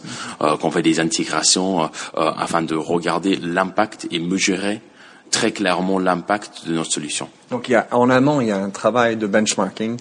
qu'on 0.59 0.71
fait 0.71 0.81
des 0.81 0.99
intégrations 0.99 1.89
afin 2.15 2.61
de 2.61 2.75
regarder 2.75 3.35
l'impact 3.35 4.07
et 4.11 4.19
mesurer 4.19 4.81
très 5.31 5.51
clairement 5.51 5.99
l'impact 5.99 6.67
de 6.67 6.73
notre 6.73 6.91
solution. 6.91 7.29
Donc, 7.51 7.69
il 7.69 7.73
y 7.73 7.75
a, 7.75 7.87
en 7.91 8.09
amont, 8.09 8.41
il 8.41 8.47
y 8.47 8.51
a 8.51 8.57
un 8.57 8.69
travail 8.69 9.15
de 9.15 9.27
benchmarking 9.27 9.97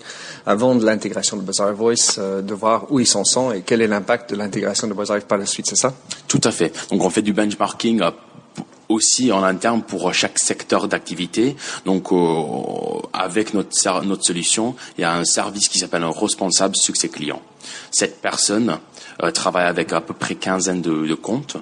avant 0.47 0.75
de 0.75 0.85
l'intégration 0.85 1.37
de 1.37 1.42
Bazaar 1.42 1.73
Voice, 1.75 2.18
de 2.18 2.54
voir 2.54 2.90
où 2.90 3.00
ils 3.00 3.06
s'en 3.06 3.25
sont 3.25 3.52
et 3.52 3.62
quel 3.62 3.80
est 3.82 3.87
l'impact 3.87 4.30
de 4.30 4.37
l'intégration 4.37 4.87
de 4.88 4.94
Bazaar 4.94 5.20
par 5.23 5.38
la 5.38 5.47
suite, 5.47 5.66
c'est 5.68 5.76
ça? 5.76 5.94
Tout 6.26 6.40
à 6.44 6.50
fait. 6.50 6.73
Donc, 6.90 7.02
on 7.02 7.11
fait 7.11 7.23
du 7.23 7.32
benchmarking 7.32 8.02
aussi 8.88 9.30
en 9.32 9.42
interne 9.42 9.82
pour 9.82 10.12
chaque 10.14 10.38
secteur 10.38 10.88
d'activité. 10.88 11.56
Donc, 11.85 12.12
euh, 12.12 12.42
avec 13.12 13.54
notre, 13.54 14.02
notre 14.04 14.25
solution, 14.25 14.75
il 14.97 15.02
y 15.02 15.04
a 15.04 15.14
un 15.14 15.25
service 15.25 15.68
qui 15.68 15.78
s'appelle 15.78 16.02
un 16.02 16.11
responsable 16.11 16.76
succès 16.76 17.08
client. 17.08 17.42
Cette 17.90 18.20
personne 18.20 18.78
euh, 19.23 19.30
travaille 19.30 19.66
avec 19.66 19.92
à 19.92 20.00
peu 20.00 20.14
près 20.14 20.37
quinzaine 20.37 20.80
de, 20.80 21.06
de 21.06 21.14
comptes, 21.14 21.56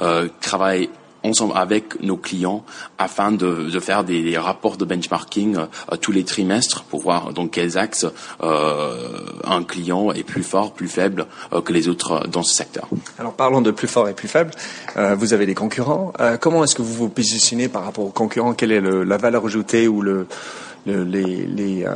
euh, 0.00 0.28
travaille 0.40 0.90
ensemble 1.22 1.52
avec 1.56 2.00
nos 2.02 2.16
clients 2.16 2.64
afin 2.98 3.32
de, 3.32 3.70
de 3.70 3.80
faire 3.80 4.04
des, 4.04 4.22
des, 4.22 4.38
rapports 4.38 4.76
de 4.76 4.84
benchmarking 4.84 5.56
euh, 5.56 5.96
tous 5.96 6.12
les 6.12 6.24
trimestres 6.24 6.84
pour 6.84 7.00
voir 7.00 7.32
dans 7.32 7.48
quels 7.48 7.78
axes 7.78 8.06
euh, 8.42 9.20
un 9.44 9.62
client 9.62 10.12
est 10.12 10.22
plus 10.22 10.42
fort, 10.42 10.72
plus 10.72 10.88
faible 10.88 11.26
euh, 11.52 11.60
que 11.60 11.72
les 11.72 11.88
autres 11.88 12.26
dans 12.28 12.42
ce 12.42 12.54
secteur. 12.54 12.88
Alors 13.18 13.34
parlons 13.34 13.60
de 13.60 13.70
plus 13.70 13.88
fort 13.88 14.08
et 14.08 14.14
plus 14.14 14.28
faible. 14.28 14.50
Vous 14.96 15.32
avez 15.32 15.46
des 15.46 15.54
concurrents. 15.54 16.12
Comment 16.40 16.64
est-ce 16.64 16.74
que 16.74 16.82
vous 16.82 16.94
vous 16.94 17.08
positionnez 17.08 17.68
par 17.68 17.84
rapport 17.84 18.04
aux 18.04 18.10
concurrents? 18.10 18.54
Quelle 18.54 18.72
est 18.72 18.80
le, 18.80 19.04
la 19.04 19.16
valeur 19.16 19.46
ajoutée 19.46 19.88
ou 19.88 20.02
le, 20.02 20.26
le 20.86 21.04
les, 21.04 21.46
les 21.46 21.86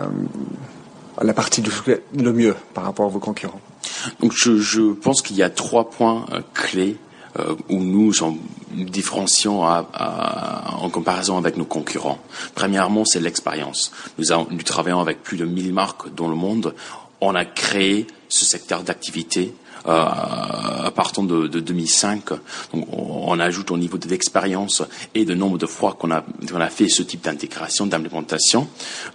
la 1.21 1.33
partie 1.35 1.62
du, 1.62 1.71
le 2.16 2.33
mieux 2.33 2.54
par 2.75 2.85
rapport 2.85 3.06
à 3.06 3.09
vos 3.09 3.18
concurrents? 3.18 3.61
Donc 4.21 4.33
je, 4.35 4.59
je 4.59 4.92
pense 4.92 5.23
qu'il 5.23 5.37
y 5.37 5.42
a 5.42 5.50
trois 5.50 5.90
points 5.90 6.26
clés 6.54 6.97
où 7.68 7.78
nous 7.83 8.12
sommes 8.12 8.38
différenciants 8.85 9.62
en 9.64 10.90
comparaison 10.90 11.38
avec 11.38 11.56
nos 11.56 11.64
concurrents. 11.64 12.18
Premièrement, 12.54 13.04
c'est 13.04 13.21
l'expérience. 13.21 13.92
Nous, 14.18 14.26
nous 14.50 14.62
travaillons 14.62 15.00
avec 15.00 15.23
plus 15.23 15.37
de 15.37 15.45
1000 15.45 15.73
marques 15.73 16.14
dans 16.14 16.28
le 16.28 16.37
monde. 16.37 16.75
On 17.21 17.35
a 17.35 17.45
créé 17.45 18.06
ce 18.28 18.45
secteur 18.45 18.83
d'activité 18.83 19.54
à 19.87 20.90
partir 20.95 21.23
de, 21.23 21.47
de 21.47 21.61
2005. 21.61 22.25
Donc, 22.73 22.87
on, 22.93 23.38
ajoute 23.38 23.71
au 23.71 23.76
niveau 23.76 23.99
de 23.99 24.09
l'expérience 24.09 24.83
et 25.14 25.25
de 25.25 25.35
nombre 25.35 25.59
de 25.59 25.66
fois 25.66 25.93
qu'on 25.93 26.11
a, 26.11 26.25
qu'on 26.50 26.61
a 26.61 26.69
fait 26.71 26.88
ce 26.88 27.02
type 27.02 27.23
d'intégration, 27.23 27.87
d'implémentation, 27.87 28.69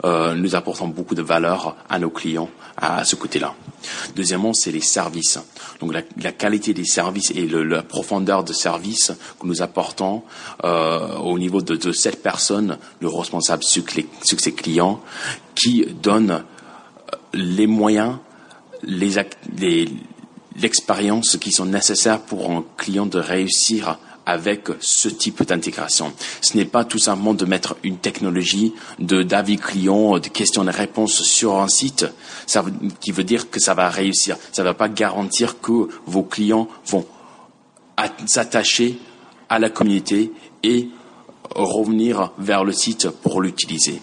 euh, 0.06 0.36
nous 0.36 0.56
apportons 0.56 0.88
beaucoup 0.88 1.16
de 1.16 1.22
valeur 1.22 1.76
à 1.90 2.00
nos 2.00 2.10
clients 2.10 2.50
à, 2.78 3.04
ce 3.04 3.16
côté-là. 3.16 3.54
Deuxièmement, 4.16 4.54
c'est 4.54 4.72
les 4.72 4.82
services. 4.82 5.40
Donc 5.80 5.94
la, 5.94 6.02
la, 6.22 6.32
qualité 6.32 6.74
des 6.74 6.86
services 6.86 7.32
et 7.32 7.48
le, 7.48 7.64
la 7.64 7.84
profondeur 7.84 8.44
de 8.44 8.54
services 8.54 9.12
que 9.40 9.48
nous 9.48 9.62
apportons 9.62 10.24
euh, 10.64 11.16
au 11.18 11.38
niveau 11.40 11.62
de, 11.62 11.76
de, 11.76 11.92
cette 11.92 12.22
personne, 12.22 12.78
le 13.00 13.08
responsable 13.08 13.64
succès 13.64 14.52
client, 14.52 15.02
qui 15.56 15.86
donne 16.02 16.44
les 17.34 17.68
moyens, 17.68 18.18
les, 18.84 19.12
les, 19.58 19.90
l'expérience 20.56 21.38
qui 21.38 21.52
sont 21.52 21.66
nécessaires 21.66 22.20
pour 22.20 22.52
un 22.52 22.64
client 22.78 23.06
de 23.06 23.20
réussir 23.20 23.98
avec 24.26 24.68
ce 24.80 25.10
type 25.10 25.44
d'intégration. 25.44 26.14
Ce 26.42 26.56
n'est 26.56 26.66
pas 26.66 26.86
tout 26.86 27.00
simplement 27.00 27.34
de 27.34 27.46
mettre 27.46 27.76
une 27.84 27.98
technologie 27.98 28.74
de 29.00 29.24
d'avis 29.24 29.58
client, 29.58 30.20
de 30.20 30.28
questions 30.28 30.68
et 30.68 30.72
réponses 30.72 31.24
sur 31.24 31.60
un 31.60 31.68
site, 31.68 32.06
qui 33.00 33.12
veut 33.12 33.24
dire 33.24 33.50
que 33.50 33.60
ça 33.60 33.74
va 33.74 33.90
réussir. 33.90 34.38
Ça 34.52 34.62
ne 34.62 34.68
va 34.68 34.74
pas 34.74 34.90
garantir 34.90 35.60
que 35.60 35.90
vos 36.06 36.24
clients 36.24 36.68
vont 36.86 37.06
s'attacher 38.26 39.00
à 39.50 39.60
la 39.60 39.70
communauté 39.70 40.32
et 40.64 40.90
revenir 41.56 42.32
vers 42.38 42.64
le 42.64 42.72
site 42.72 43.10
pour 43.10 43.42
l'utiliser. 43.42 44.02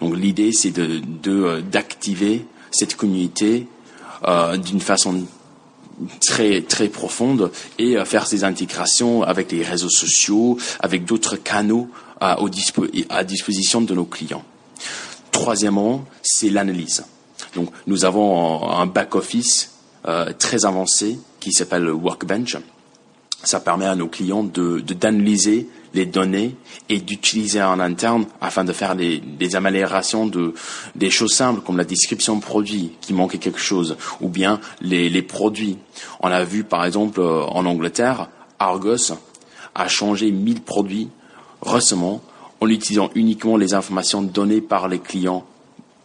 Donc 0.00 0.16
l'idée, 0.16 0.52
c'est 0.52 0.72
de 0.72 1.60
d'activer 1.60 2.44
cette 2.70 2.96
communauté 2.96 3.66
euh, 4.24 4.56
d'une 4.56 4.80
façon 4.80 5.24
très 6.20 6.62
très 6.62 6.88
profonde 6.88 7.50
et 7.78 7.96
euh, 7.96 8.04
faire 8.04 8.26
ces 8.26 8.44
intégrations 8.44 9.22
avec 9.22 9.52
les 9.52 9.62
réseaux 9.62 9.90
sociaux, 9.90 10.58
avec 10.80 11.04
d'autres 11.04 11.36
canaux 11.36 11.88
à, 12.20 12.38
à 13.08 13.24
disposition 13.24 13.80
de 13.80 13.94
nos 13.94 14.04
clients. 14.04 14.44
Troisièmement, 15.30 16.04
c'est 16.22 16.50
l'analyse. 16.50 17.04
Donc, 17.54 17.70
nous 17.86 18.04
avons 18.04 18.68
un 18.70 18.86
back 18.86 19.14
office 19.14 19.72
euh, 20.06 20.32
très 20.38 20.64
avancé 20.66 21.18
qui 21.40 21.52
s'appelle 21.52 21.88
Workbench. 21.90 22.56
Ça 23.42 23.60
permet 23.60 23.86
à 23.86 23.94
nos 23.94 24.08
clients 24.08 24.44
de 24.44 24.80
d'analyser 24.80 25.66
les 25.94 26.06
données 26.06 26.54
et 26.88 27.00
d'utiliser 27.00 27.62
en 27.62 27.80
interne 27.80 28.26
afin 28.40 28.64
de 28.64 28.72
faire 28.72 28.94
des, 28.94 29.56
améliorations 29.56 30.26
de 30.26 30.54
des 30.94 31.10
choses 31.10 31.32
simples 31.32 31.60
comme 31.62 31.76
la 31.76 31.84
description 31.84 32.36
de 32.36 32.42
produit 32.42 32.92
qui 33.00 33.12
manquait 33.12 33.38
quelque 33.38 33.58
chose 33.58 33.96
ou 34.20 34.28
bien 34.28 34.60
les, 34.80 35.08
les 35.08 35.22
produits. 35.22 35.78
On 36.20 36.28
a 36.28 36.44
vu 36.44 36.64
par 36.64 36.84
exemple 36.84 37.20
euh, 37.20 37.42
en 37.42 37.66
Angleterre, 37.66 38.28
Argos 38.58 39.12
a 39.74 39.88
changé 39.88 40.30
1000 40.30 40.62
produits 40.62 41.08
récemment 41.62 42.20
en 42.60 42.68
utilisant 42.68 43.10
uniquement 43.14 43.56
les 43.56 43.74
informations 43.74 44.22
données 44.22 44.60
par 44.60 44.88
les 44.88 44.98
clients 44.98 45.44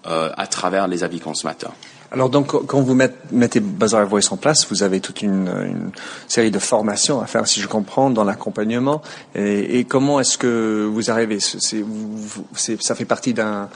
euh, 0.08 0.32
à 0.38 0.48
travers 0.48 0.88
les 0.88 1.04
avis 1.04 1.20
consommateurs. 1.20 1.74
Alors 2.16 2.30
donc, 2.30 2.66
quand 2.66 2.82
vous 2.82 2.98
mettez 3.34 3.60
Bazaar 3.60 4.08
Voice 4.08 4.32
en 4.32 4.38
place, 4.38 4.66
vous 4.70 4.84
avez 4.84 5.02
toute 5.02 5.22
une, 5.22 5.92
série 6.30 6.50
de 6.50 6.60
formations 6.60 7.20
à 7.20 7.26
faire, 7.26 7.46
si 7.46 7.60
je 7.60 7.68
comprends, 7.68 8.10
dans 8.10 8.24
l'accompagnement. 8.24 9.02
Et, 9.36 9.84
comment 9.84 10.22
est-ce 10.22 10.38
que 10.38 10.90
vous 10.90 11.12
arrivez? 11.12 11.40
Ça 11.42 12.96
fait 12.96 13.04
partie 13.04 13.34
d'un 13.34 13.68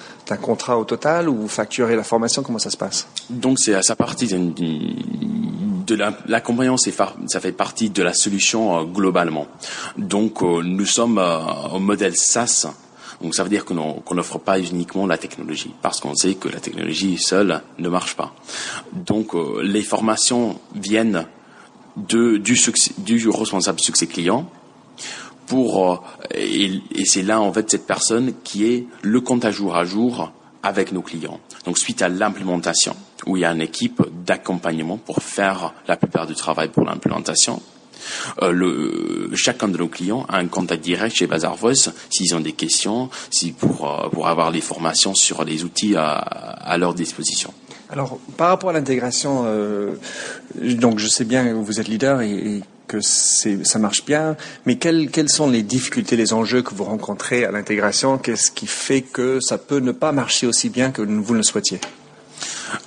contrat 0.41 0.77
au 0.77 0.85
total 0.85 1.27
ou 1.27 1.35
vous 1.35 1.47
facturez 1.49 1.97
la 1.97 2.03
formation? 2.03 2.41
Comment 2.41 2.59
ça 2.59 2.69
se 2.69 2.77
passe? 2.77 3.07
Donc 3.29 3.59
c'est 3.59 3.73
à 3.73 3.83
sa 3.83 3.97
partie 3.97 4.27
de 4.27 5.97
l'accompagnement, 6.25 6.77
ça 6.77 7.39
fait 7.41 7.51
partie 7.51 7.89
de 7.89 8.01
la 8.01 8.13
solution 8.13 8.77
euh, 8.77 8.83
globalement. 8.85 9.47
Donc 9.97 10.41
euh, 10.43 10.61
nous 10.63 10.85
sommes 10.85 11.17
euh, 11.17 11.39
au 11.73 11.79
modèle 11.79 12.15
SaaS 12.15 12.67
donc 13.21 13.35
ça 13.35 13.43
veut 13.43 13.49
dire 13.49 13.65
qu'on 13.65 14.03
n'offre 14.11 14.37
pas 14.37 14.59
uniquement 14.59 15.05
la 15.05 15.17
technologie, 15.17 15.73
parce 15.81 15.99
qu'on 15.99 16.15
sait 16.15 16.35
que 16.35 16.47
la 16.47 16.59
technologie 16.59 17.17
seule 17.17 17.61
ne 17.77 17.89
marche 17.89 18.15
pas. 18.15 18.33
Donc 18.93 19.35
euh, 19.35 19.61
les 19.61 19.81
formations 19.81 20.59
viennent 20.73 21.25
du 21.97 22.41
responsable 23.29 23.79
succès 23.79 24.07
client 24.07 24.49
pour 25.47 25.91
euh, 25.91 25.97
et, 26.33 26.81
et 26.91 27.05
c'est 27.05 27.23
là 27.23 27.41
en 27.41 27.51
fait 27.51 27.69
cette 27.69 27.87
personne 27.87 28.33
qui 28.43 28.65
est 28.65 28.87
le 29.01 29.19
compte 29.19 29.43
à 29.43 29.51
jour 29.51 29.75
à 29.75 29.83
jour 29.83 30.31
avec 30.63 30.91
nos 30.91 31.01
clients. 31.01 31.39
Donc 31.65 31.77
suite 31.77 32.01
à 32.01 32.09
l'implémentation, 32.09 32.95
où 33.25 33.37
il 33.37 33.41
y 33.41 33.45
a 33.45 33.51
une 33.51 33.61
équipe 33.61 34.01
d'accompagnement 34.25 34.97
pour 34.97 35.21
faire 35.21 35.73
la 35.87 35.97
plupart 35.97 36.27
du 36.27 36.35
travail 36.35 36.69
pour 36.69 36.85
l'implémentation, 36.85 37.61
euh, 38.41 39.29
chacun 39.33 39.67
de 39.67 39.77
nos 39.77 39.87
clients 39.87 40.25
a 40.29 40.37
un 40.37 40.47
contact 40.47 40.83
direct 40.83 41.15
chez 41.15 41.27
Bazar 41.27 41.55
Voice 41.55 41.91
s'ils 42.09 42.35
ont 42.35 42.39
des 42.39 42.53
questions, 42.53 43.09
si 43.31 43.51
pour, 43.51 43.89
euh, 43.89 44.09
pour 44.09 44.27
avoir 44.27 44.51
les 44.51 44.61
formations 44.61 45.13
sur 45.13 45.43
les 45.43 45.63
outils 45.63 45.95
à, 45.95 46.75
leur 46.77 46.93
disposition. 46.93 47.53
Alors, 47.89 48.19
par 48.37 48.49
rapport 48.49 48.69
à 48.69 48.73
l'intégration, 48.73 49.43
euh, 49.45 49.93
donc 50.55 50.99
je 50.99 51.07
sais 51.07 51.25
bien 51.25 51.45
que 51.45 51.53
vous 51.53 51.79
êtes 51.79 51.87
leader 51.87 52.21
et, 52.21 52.61
que 52.87 53.01
ça 53.01 53.77
marche 53.77 54.03
bien, 54.03 54.35
mais 54.65 54.77
quelles, 54.77 55.11
quelles 55.11 55.29
sont 55.29 55.47
les 55.47 55.61
difficultés, 55.61 56.15
les 56.15 56.33
enjeux 56.33 56.63
que 56.63 56.73
vous 56.73 56.85
rencontrez 56.85 57.45
à 57.45 57.51
l'intégration? 57.51 58.17
Qu'est-ce 58.17 58.49
qui 58.49 58.65
fait 58.65 59.01
que 59.01 59.39
ça 59.41 59.59
peut 59.59 59.77
ne 59.77 59.91
pas 59.91 60.11
marcher 60.11 60.47
aussi 60.47 60.69
bien 60.69 60.89
que 60.89 61.03
vous 61.03 61.35
le 61.35 61.43
souhaitiez? 61.43 61.79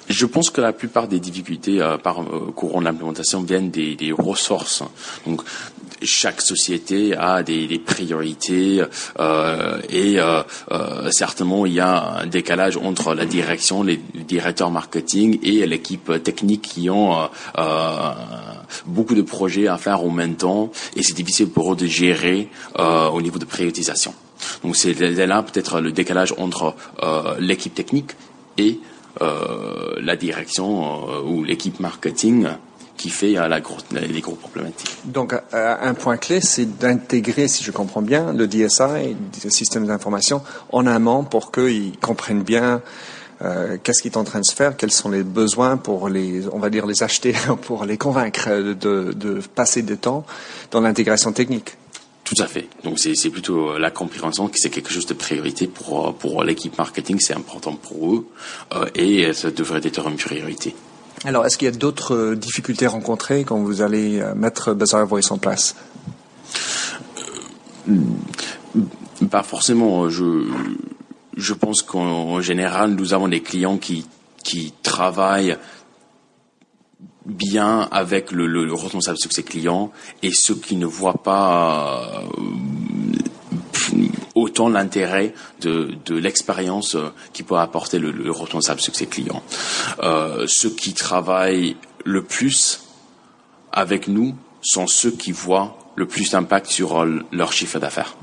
Je 0.09 0.27
pense 0.27 0.51
que 0.51 0.61
la 0.61 0.73
plupart 0.73 1.09
des 1.09 1.21
difficultés 1.21 1.81
euh, 1.81 1.99
par 1.99 2.23
euh, 2.23 2.53
courant 2.55 2.83
d'implémentation 2.83 3.43
viennent 3.43 3.71
des, 3.71 4.15
ressources. 4.17 4.83
Donc, 5.27 5.43
chaque 6.03 6.41
société 6.41 7.17
a 7.17 7.43
des, 7.43 7.79
priorités 7.79 8.83
euh, 9.21 9.81
et 9.89 10.19
certainement 11.11 11.65
il 11.65 11.75
y 11.75 11.81
a 11.81 12.19
un 12.19 12.27
décalage 12.27 12.77
entre 12.77 13.15
la 13.15 13.25
direction, 13.25 13.83
les 13.83 13.97
directeurs 13.97 14.71
marketing 14.71 15.39
et 15.43 15.65
l'équipe 15.67 16.23
technique 16.23 16.63
qui 16.63 16.91
ont 16.91 17.29
beaucoup 18.87 19.15
de 19.15 19.23
projets 19.23 19.69
à 19.69 19.79
faire 19.79 20.03
en 20.03 20.11
même 20.11 20.35
temps 20.35 20.73
et 20.97 21.03
c'est 21.03 21.15
difficile 21.15 21.49
pour 21.49 21.73
eux 21.73 21.77
de 21.77 21.87
gérer 21.87 22.49
au 22.79 23.23
niveau 23.23 23.39
de 23.39 23.45
priorisation. 23.45 24.13
Donc 24.65 24.77
c'est 24.77 24.95
là 24.95 25.43
peut-être 25.43 25.81
le 25.81 25.93
décalage 25.93 26.35
entre 26.37 26.75
l'équipe 27.39 27.75
technique 27.75 28.11
et 28.59 28.81
la 29.21 30.17
direction 30.17 31.09
euh, 31.09 31.23
ou 31.23 31.45
l'équipe 31.45 31.81
marketing 31.81 32.47
qui 32.97 33.11
fait 33.11 33.33
la 33.33 33.61
les 33.91 34.21
gros 34.21 34.35
problématiques. 34.35 34.97
Donc, 35.05 35.35
un 35.53 35.95
point 35.95 36.17
clé, 36.19 36.41
c'est 36.41 36.79
d'intégrer, 36.79 37.49
si 37.49 37.65
je 37.65 37.73
comprends 37.73 38.03
bien, 38.03 38.33
le 38.33 38.47
DSI, 38.47 39.17
le 39.45 39.51
système 39.51 39.87
d'information, 39.87 40.41
en 40.71 40.87
amont 40.87 41.25
pour 41.25 41.51
qu'ils 41.51 41.99
comprennent 41.99 42.45
bien 42.45 42.81
euh, 43.43 43.77
qu'est-ce 43.83 44.03
qui 44.03 44.09
est 44.09 44.17
en 44.17 44.25
train 44.25 44.41
de 44.41 44.45
se 44.45 44.55
faire, 44.55 44.77
quels 44.77 44.93
sont 44.93 45.11
les 45.11 45.25
besoins 45.25 45.77
pour 45.77 46.09
les, 46.09 46.43
on 46.53 46.59
va 46.59 46.71
dire, 46.71 46.87
les 46.87 47.03
acheter, 47.03 47.35
pour 47.63 47.85
les 47.85 47.97
convaincre 47.97 48.51
de, 48.51 48.75
de 49.13 49.41
passer 49.55 49.83
du 49.83 49.97
temps 49.97 50.25
dans 50.71 50.81
l'intégration 50.81 51.33
technique. 51.33 51.77
Tout 52.35 52.43
à 52.43 52.47
fait. 52.47 52.69
Donc 52.83 52.99
c'est 52.99 53.31
plutôt 53.31 53.73
euh, 53.73 53.79
la 53.79 53.91
compréhension 53.91 54.49
que 54.49 54.59
c'est 54.59 54.71
quelque 54.71 54.91
chose 54.91 55.07
de 55.07 55.15
priorité 55.15 55.67
pour 55.67 56.09
euh, 56.09 56.13
pour 56.13 56.45
l'équipe 56.45 56.77
marketing, 56.79 57.19
c'est 57.21 57.35
important 57.35 57.75
pour 57.75 58.15
eux 58.15 58.27
euh, 58.75 58.87
et 58.95 59.33
ça 59.35 59.51
devrait 59.51 59.81
être 59.83 60.07
une 60.09 60.17
priorité. 60.17 60.75
Alors, 61.25 61.45
est-ce 61.47 61.57
qu'il 61.57 61.67
y 61.67 61.69
a 61.69 61.77
d'autres 61.77 62.35
difficultés 62.35 62.87
rencontrées 62.87 63.45
quand 63.45 63.59
vous 63.59 63.81
allez 63.81 64.23
mettre 64.35 64.75
Bazaar 64.75 65.07
Voice 65.07 65.31
en 65.31 65.39
place? 65.39 65.77
Pas 69.31 69.43
forcément. 69.43 70.09
Je 70.09 70.49
je 71.37 71.55
pense 71.55 71.83
qu'en 71.83 72.41
général, 72.41 72.91
nous 72.93 73.15
avons 73.15 73.29
des 73.29 73.43
clients 73.43 73.79
qui 73.79 74.07
qui 74.43 74.73
travaillent 74.83 75.57
bien 77.27 77.89
avec 77.91 78.33
le, 78.33 78.47
le, 78.47 78.65
le, 78.65 78.75
responsable 78.75 79.19
succès 79.19 79.43
client 79.43 79.93
et 80.23 80.33
ceux 80.33 80.57
qui 80.57 80.77
ne 80.77 80.87
voient 80.87 81.23
pas 81.23 82.23
euh, 82.25 83.97
autant 84.35 84.69
l'intérêt 84.69 85.35
de, 85.61 85.95
de 86.05 86.17
l'expérience 86.17 86.95
euh, 86.95 87.13
qui 87.33 87.43
peut 87.43 87.59
apporter 87.59 87.99
le, 87.99 88.11
le 88.11 88.31
responsable 88.31 88.81
succès 88.81 89.07
client. 89.07 89.43
Euh, 90.03 90.47
ceux 90.49 90.71
qui 90.71 90.95
travaillent 90.95 91.77
le 92.05 92.23
plus 92.23 92.83
avec 93.73 94.09
nous 94.09 94.35
sont 94.61 94.87
ceux 94.87 95.11
qui 95.11 95.33
voient 95.33 95.79
le 95.95 96.07
plus 96.07 96.31
d'impact 96.31 96.67
sur 96.67 97.05
leur 97.33 97.53
chiffre 97.53 97.79
d'affaires. 97.79 98.17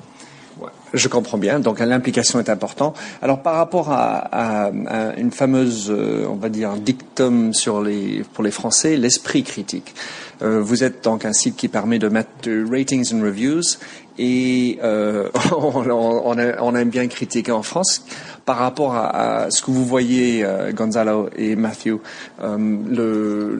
Je 0.93 1.07
comprends 1.07 1.37
bien. 1.37 1.59
Donc 1.59 1.79
l'implication 1.79 2.39
est 2.39 2.49
importante. 2.49 2.97
Alors 3.21 3.41
par 3.41 3.55
rapport 3.55 3.91
à, 3.91 4.71
une 5.17 5.31
fameuse, 5.31 5.89
euh, 5.89 6.25
on 6.29 6.35
va 6.35 6.49
dire, 6.49 6.73
dictum 6.73 7.53
sur 7.53 7.81
les 7.81 8.23
pour 8.33 8.43
les 8.43 8.51
Français, 8.51 8.97
l'esprit 8.97 9.43
critique. 9.43 9.93
Euh, 10.41 10.61
vous 10.61 10.83
êtes 10.83 11.03
donc 11.03 11.25
un 11.25 11.33
site 11.33 11.55
qui 11.55 11.67
permet 11.67 11.99
de 11.99 12.07
mettre 12.07 12.49
ratings 12.71 13.13
and 13.13 13.21
reviews 13.21 13.77
et 14.17 14.79
euh, 14.83 15.29
on, 15.51 16.75
aime 16.75 16.89
bien 16.89 17.07
critiquer 17.07 17.51
en 17.51 17.63
France 17.63 18.05
par 18.45 18.57
rapport 18.57 18.95
à, 18.95 19.51
ce 19.51 19.61
que 19.61 19.69
vous 19.69 19.85
voyez, 19.85 20.43
Gonzalo 20.73 21.29
et 21.37 21.55
Matthew, 21.55 21.97
le, 22.41 23.59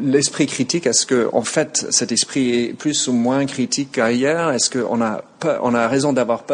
l'esprit 0.00 0.46
critique, 0.46 0.86
est-ce 0.86 1.04
que 1.04 1.28
en 1.34 1.42
fait 1.42 1.86
cet 1.90 2.10
esprit 2.10 2.64
est 2.64 2.72
plus 2.72 3.06
ou 3.06 3.12
moins 3.12 3.44
critique 3.44 3.92
qu'ailleurs? 3.92 4.50
Est-ce 4.50 4.70
qu'on 4.70 5.02
a 5.02 5.22
a 5.48 5.88
raison 5.88 6.12
d'avoir 6.12 6.44
peur 6.44 6.53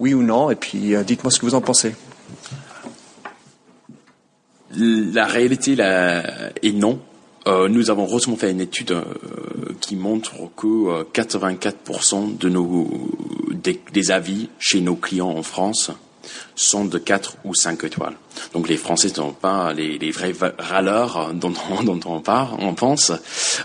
Oui 0.00 0.14
ou 0.14 0.22
non 0.22 0.50
Et 0.50 0.56
puis 0.56 0.94
dites-moi 1.04 1.30
ce 1.30 1.38
que 1.38 1.46
vous 1.46 1.54
en 1.54 1.60
pensez. 1.60 1.94
La 4.74 5.26
réalité 5.26 5.72
est 5.72 6.72
non. 6.72 7.00
Euh, 7.46 7.68
nous 7.68 7.90
avons 7.90 8.06
récemment 8.06 8.36
fait 8.36 8.52
une 8.52 8.60
étude 8.60 8.92
euh, 8.92 9.04
qui 9.80 9.96
montre 9.96 10.32
que 10.56 11.02
84% 11.12 12.14
euh, 12.14 12.26
de 12.38 12.48
nos 12.48 12.88
des, 13.52 14.10
avis 14.12 14.48
chez 14.60 14.80
nos 14.80 14.94
clients 14.94 15.30
en 15.30 15.42
France 15.42 15.90
sont 16.54 16.84
de 16.84 16.98
4 16.98 17.36
ou 17.44 17.54
5 17.54 17.84
étoiles. 17.84 18.14
Donc 18.54 18.68
les 18.68 18.76
Français 18.76 19.08
ne 19.08 19.14
sont 19.14 19.32
pas 19.32 19.72
les, 19.72 19.98
les 19.98 20.10
vrais 20.10 20.32
râleurs 20.58 21.32
dont, 21.34 21.52
dont 21.84 22.00
on 22.06 22.20
parle, 22.32 22.56
on 22.60 22.74
pense. 22.74 23.12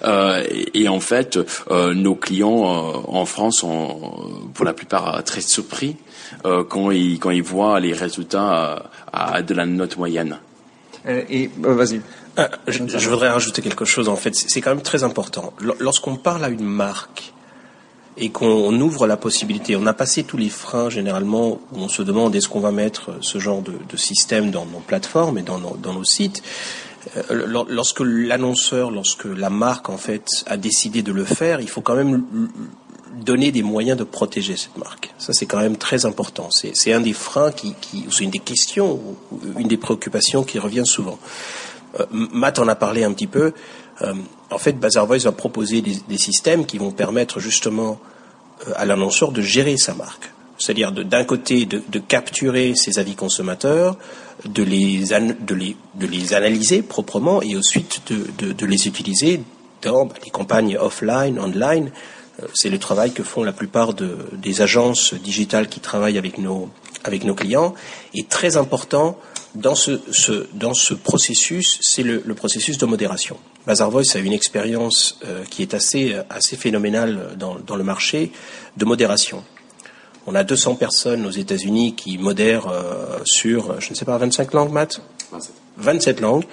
Euh, 0.03 0.43
et, 0.49 0.83
et, 0.83 0.87
en 0.89 0.99
fait, 0.99 1.39
euh, 1.71 1.93
nos 1.93 2.15
clients 2.15 2.63
euh, 2.65 2.99
en 3.07 3.25
France 3.25 3.59
sont 3.59 4.49
pour 4.53 4.65
la 4.65 4.73
plupart 4.73 5.23
très 5.23 5.41
surpris 5.41 5.97
quand 6.43 6.91
ils 6.91 7.19
quand 7.19 7.31
ils 7.31 7.43
voient 7.43 7.79
les 7.79 7.93
résultats 7.93 8.89
à 9.13 9.41
de 9.41 9.53
la 9.53 9.65
note 9.65 9.97
moyenne. 9.97 10.37
Et 11.07 11.49
vas-y. 11.57 12.01
Euh, 12.39 12.47
je, 12.67 12.83
je, 12.85 13.09
voudrais 13.09 13.29
rajouter 13.29 13.61
quelque 13.61 13.85
chose 13.85 14.09
en 14.09 14.15
fait. 14.15 14.35
C'est 14.35 14.61
quand 14.61 14.69
même 14.69 14.83
très 14.83 15.03
important. 15.03 15.53
Lorsqu'on 15.79 16.17
parle 16.17 16.43
à 16.43 16.49
une 16.49 16.65
marque 16.65 17.33
et 18.17 18.29
qu'on 18.29 18.73
ouvre 18.79 19.07
la 19.07 19.17
possibilité, 19.17 19.75
on 19.75 19.85
a 19.85 19.93
passé 19.93 20.23
tous 20.23 20.37
les 20.37 20.49
freins 20.49 20.89
généralement 20.89 21.59
où 21.71 21.77
on 21.77 21.89
se 21.89 22.01
demande 22.01 22.35
est-ce 22.35 22.49
qu'on 22.49 22.59
va 22.59 22.71
mettre 22.71 23.11
ce 23.21 23.37
genre 23.37 23.61
de, 23.61 23.97
système 23.97 24.51
dans 24.51 24.65
nos 24.65 24.79
plateformes 24.79 25.37
et 25.37 25.43
dans 25.43 25.59
nos, 25.59 25.77
dans 25.77 25.93
nos 25.93 26.03
sites? 26.03 26.41
Euh, 27.15 27.63
lorsque 27.69 28.01
l'annonceur, 28.01 28.91
lorsque 28.91 29.25
la 29.25 29.49
marque 29.49 29.89
en 29.89 29.97
fait 29.97 30.27
a 30.47 30.57
décidé 30.57 31.03
de 31.03 31.11
le 31.11 31.25
faire, 31.25 31.61
il 31.61 31.69
faut 31.69 31.81
quand 31.81 31.95
même 31.95 32.23
donner 33.21 33.51
des 33.51 33.63
moyens 33.63 33.97
de 33.97 34.03
protéger 34.03 34.55
cette 34.55 34.77
marque. 34.77 35.13
Ça, 35.17 35.33
c'est 35.33 35.45
quand 35.45 35.59
même 35.59 35.77
très 35.77 36.05
important. 36.05 36.49
C'est 36.51 36.93
un 36.93 37.01
des 37.01 37.13
freins 37.13 37.51
qui, 37.51 37.73
qui 37.81 38.05
c'est 38.09 38.23
une 38.23 38.31
des 38.31 38.39
questions, 38.39 38.99
une 39.57 39.67
des 39.67 39.77
préoccupations 39.77 40.43
qui 40.43 40.59
revient 40.59 40.85
souvent. 40.85 41.19
Euh, 41.99 42.05
Matt 42.11 42.59
en 42.59 42.67
a 42.67 42.75
parlé 42.75 43.03
un 43.03 43.13
petit 43.13 43.27
peu. 43.27 43.53
Euh, 44.01 44.13
en 44.51 44.57
fait, 44.57 44.73
Bazaar 44.73 45.05
Voice 45.05 45.19
va 45.19 45.31
proposer 45.31 45.81
des, 45.81 46.17
systèmes 46.17 46.65
qui 46.65 46.77
vont 46.77 46.91
permettre 46.91 47.39
justement 47.39 47.99
euh, 48.67 48.71
à 48.75 48.85
l'annonceur 48.85 49.31
de 49.31 49.41
gérer 49.41 49.77
sa 49.77 49.93
marque. 49.93 50.31
C'est-à-dire 50.57 50.91
d'un 50.91 51.23
côté 51.23 51.65
de, 51.65 51.99
capturer 51.99 52.73
ses 52.75 52.97
avis 52.97 53.15
consommateurs, 53.15 53.95
de 54.45 54.63
les, 54.63 55.03
de 55.05 55.53
les, 55.53 55.77
de 55.95 56.07
les 56.07 56.33
analyser 56.33 56.81
proprement 56.81 57.43
et 57.43 57.55
ensuite 57.55 58.01
de, 58.11 58.53
de 58.53 58.65
les 58.65 58.87
utiliser 58.87 59.41
dans 59.83 60.05
bah, 60.05 60.15
les 60.23 60.31
campagnes 60.31 60.77
offline, 60.77 61.39
online. 61.39 61.91
C'est 62.53 62.69
le 62.69 62.77
travail 62.77 63.13
que 63.13 63.23
font 63.23 63.43
la 63.43 63.51
plupart 63.51 63.93
des 63.95 64.61
agences 64.61 65.13
digitales 65.15 65.67
qui 65.69 65.79
travaillent 65.79 66.19
avec 66.19 66.37
nos, 66.37 66.69
avec 67.03 67.23
nos 67.23 67.33
clients. 67.33 67.73
Et 68.13 68.23
très 68.23 68.57
important, 68.57 69.17
dans 69.57 69.75
ce, 69.75 69.99
ce, 70.11 70.47
dans 70.53 70.73
ce 70.73 70.93
processus, 70.93 71.79
c'est 71.81 72.03
le, 72.03 72.21
le, 72.23 72.35
processus 72.35 72.77
de 72.77 72.85
modération. 72.85 73.37
Bazar 73.65 73.89
Voice 73.89 74.15
a 74.15 74.19
une 74.19 74.33
expérience 74.33 75.19
euh, 75.25 75.43
qui 75.49 75.63
est 75.63 75.73
assez, 75.73 76.15
assez 76.29 76.55
phénoménale 76.55 77.35
dans, 77.37 77.55
dans, 77.55 77.75
le 77.75 77.83
marché 77.83 78.31
de 78.77 78.85
modération. 78.85 79.43
On 80.27 80.35
a 80.35 80.43
200 80.43 80.75
personnes 80.75 81.25
aux 81.25 81.31
États-Unis 81.31 81.95
qui 81.95 82.17
modèrent 82.17 82.67
euh, 82.67 83.19
sur, 83.25 83.81
je 83.81 83.89
ne 83.89 83.95
sais 83.95 84.05
pas, 84.05 84.17
25 84.17 84.53
langues, 84.53 84.71
Matt? 84.71 85.01
27. 85.31 85.53
27 85.77 86.21
langues, 86.21 86.45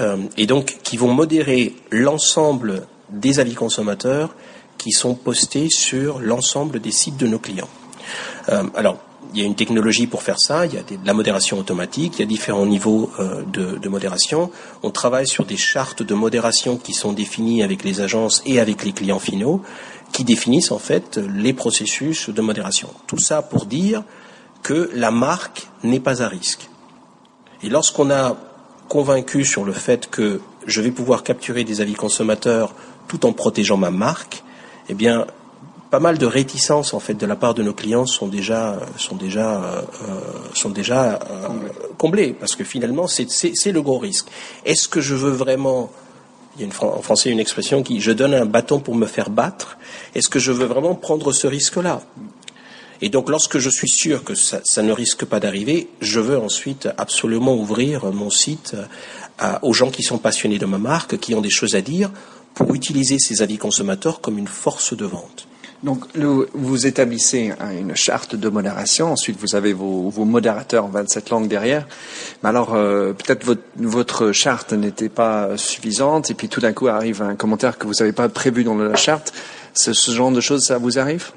euh, 0.00 0.16
et 0.36 0.46
donc 0.46 0.78
qui 0.82 0.96
vont 0.96 1.12
modérer 1.12 1.74
l'ensemble 1.90 2.86
des 3.10 3.38
avis 3.38 3.54
consommateurs 3.54 4.34
qui 4.76 4.92
sont 4.92 5.14
postés 5.14 5.68
sur 5.70 6.18
l'ensemble 6.18 6.80
des 6.80 6.92
sites 6.92 7.16
de 7.16 7.26
nos 7.26 7.38
clients. 7.38 7.68
alors, 8.74 8.98
il 9.32 9.40
y 9.40 9.42
a 9.42 9.46
une 9.46 9.54
technologie 9.54 10.06
pour 10.06 10.22
faire 10.22 10.38
ça, 10.38 10.66
il 10.66 10.74
y 10.74 10.78
a 10.78 10.82
de 10.82 10.96
la 11.04 11.14
modération 11.14 11.58
automatique, 11.58 12.14
il 12.16 12.20
y 12.20 12.22
a 12.22 12.26
différents 12.26 12.66
niveaux 12.66 13.10
euh, 13.18 13.42
de, 13.44 13.88
modération. 13.88 14.50
On 14.82 14.90
travaille 14.90 15.26
sur 15.26 15.44
des 15.44 15.56
chartes 15.56 16.02
de 16.02 16.14
modération 16.14 16.76
qui 16.76 16.92
sont 16.92 17.12
définies 17.12 17.62
avec 17.62 17.84
les 17.84 18.00
agences 18.00 18.42
et 18.46 18.60
avec 18.60 18.84
les 18.84 18.92
clients 18.92 19.18
finaux, 19.18 19.62
qui 20.12 20.24
définissent 20.24 20.72
en 20.72 20.78
fait 20.78 21.18
les 21.18 21.52
processus 21.52 22.30
de 22.30 22.40
modération. 22.40 22.88
Tout 23.06 23.18
ça 23.18 23.42
pour 23.42 23.66
dire 23.66 24.02
que 24.62 24.90
la 24.94 25.10
marque 25.10 25.68
n'est 25.84 26.00
pas 26.00 26.22
à 26.22 26.28
risque. 26.28 26.68
Et 27.62 27.68
lorsqu'on 27.68 28.10
a 28.10 28.36
convaincu 28.88 29.44
sur 29.44 29.64
le 29.64 29.72
fait 29.72 30.10
que 30.10 30.40
je 30.66 30.80
vais 30.80 30.90
pouvoir 30.90 31.22
capturer 31.22 31.64
des 31.64 31.80
avis 31.80 31.94
consommateurs 31.94 32.74
tout 33.08 33.26
en 33.26 33.32
protégeant 33.32 33.76
ma 33.76 33.90
marque, 33.90 34.42
eh 34.88 34.94
bien, 34.94 35.26
pas 35.90 36.00
mal 36.00 36.18
de 36.18 36.26
réticences 36.26 36.94
en 36.94 37.00
fait 37.00 37.14
de 37.14 37.26
la 37.26 37.36
part 37.36 37.54
de 37.54 37.62
nos 37.62 37.74
clients 37.74 38.06
sont 38.06 38.28
déjà 38.28 38.78
sont 38.96 39.16
déjà 39.16 39.62
euh, 39.62 39.82
sont 40.54 40.70
déjà 40.70 41.14
euh, 41.14 41.48
comblées 41.98 42.32
parce 42.32 42.54
que 42.54 42.64
finalement 42.64 43.08
c'est 43.08 43.28
c'est 43.30 43.72
le 43.72 43.82
gros 43.82 43.98
risque. 43.98 44.26
Est-ce 44.64 44.88
que 44.88 45.00
je 45.00 45.14
veux 45.14 45.32
vraiment 45.32 45.90
il 46.56 46.62
y 46.62 46.64
a 46.64 46.66
une, 46.66 46.88
en 46.88 47.02
français 47.02 47.30
une 47.30 47.40
expression 47.40 47.82
qui 47.82 48.00
je 48.00 48.12
donne 48.12 48.34
un 48.34 48.46
bâton 48.46 48.80
pour 48.80 48.94
me 48.94 49.06
faire 49.06 49.30
battre. 49.30 49.78
Est-ce 50.14 50.28
que 50.28 50.38
je 50.38 50.52
veux 50.52 50.66
vraiment 50.66 50.94
prendre 50.94 51.32
ce 51.32 51.46
risque-là? 51.46 52.02
Et 53.02 53.08
donc 53.08 53.30
lorsque 53.30 53.58
je 53.58 53.70
suis 53.70 53.88
sûr 53.88 54.24
que 54.24 54.34
ça, 54.34 54.60
ça 54.64 54.82
ne 54.82 54.92
risque 54.92 55.24
pas 55.24 55.40
d'arriver, 55.40 55.88
je 56.00 56.20
veux 56.20 56.38
ensuite 56.38 56.88
absolument 56.98 57.54
ouvrir 57.54 58.12
mon 58.12 58.30
site 58.30 58.76
à, 59.38 59.64
aux 59.64 59.72
gens 59.72 59.90
qui 59.90 60.02
sont 60.02 60.18
passionnés 60.18 60.58
de 60.58 60.66
ma 60.66 60.78
marque, 60.78 61.18
qui 61.18 61.34
ont 61.34 61.40
des 61.40 61.50
choses 61.50 61.74
à 61.76 61.80
dire, 61.80 62.10
pour 62.54 62.74
utiliser 62.74 63.18
ces 63.18 63.42
avis 63.42 63.56
consommateurs 63.56 64.20
comme 64.20 64.36
une 64.36 64.48
force 64.48 64.94
de 64.94 65.06
vente. 65.06 65.46
Donc, 65.82 66.04
vous 66.14 66.86
établissez 66.86 67.52
une 67.78 67.96
charte 67.96 68.36
de 68.36 68.48
modération. 68.50 69.12
Ensuite, 69.12 69.38
vous 69.40 69.54
avez 69.54 69.72
vos, 69.72 70.12
modérateurs 70.24 70.84
en 70.84 70.88
27 70.88 71.30
langues 71.30 71.48
derrière. 71.48 71.86
Mais 72.42 72.50
alors, 72.50 72.74
euh, 72.74 73.14
peut-être 73.14 73.44
votre, 73.44 73.62
votre, 73.76 74.32
charte 74.32 74.74
n'était 74.74 75.08
pas 75.08 75.56
suffisante, 75.56 76.30
et 76.30 76.34
puis 76.34 76.48
tout 76.48 76.60
d'un 76.60 76.74
coup 76.74 76.88
arrive 76.88 77.22
un 77.22 77.34
commentaire 77.34 77.78
que 77.78 77.86
vous 77.86 77.94
n'avez 78.00 78.12
pas 78.12 78.28
prévu 78.28 78.62
dans 78.62 78.76
la 78.76 78.94
charte. 78.96 79.32
Ce, 79.72 79.92
genre 80.10 80.32
de 80.32 80.40
choses, 80.40 80.64
ça 80.64 80.78
vous 80.78 80.98
arrive? 80.98 81.30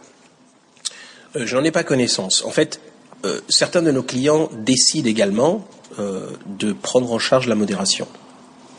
Euh, 1.36 1.45
J'en 1.45 1.63
ai 1.63 1.71
pas 1.71 1.84
connaissance. 1.84 2.43
En 2.45 2.51
fait, 2.51 2.79
euh, 3.25 3.39
certains 3.47 3.82
de 3.82 3.91
nos 3.91 4.03
clients 4.03 4.49
décident 4.53 5.08
également 5.08 5.67
euh, 5.99 6.27
de 6.45 6.73
prendre 6.73 7.12
en 7.13 7.19
charge 7.19 7.47
la 7.47 7.56
modération. 7.56 8.08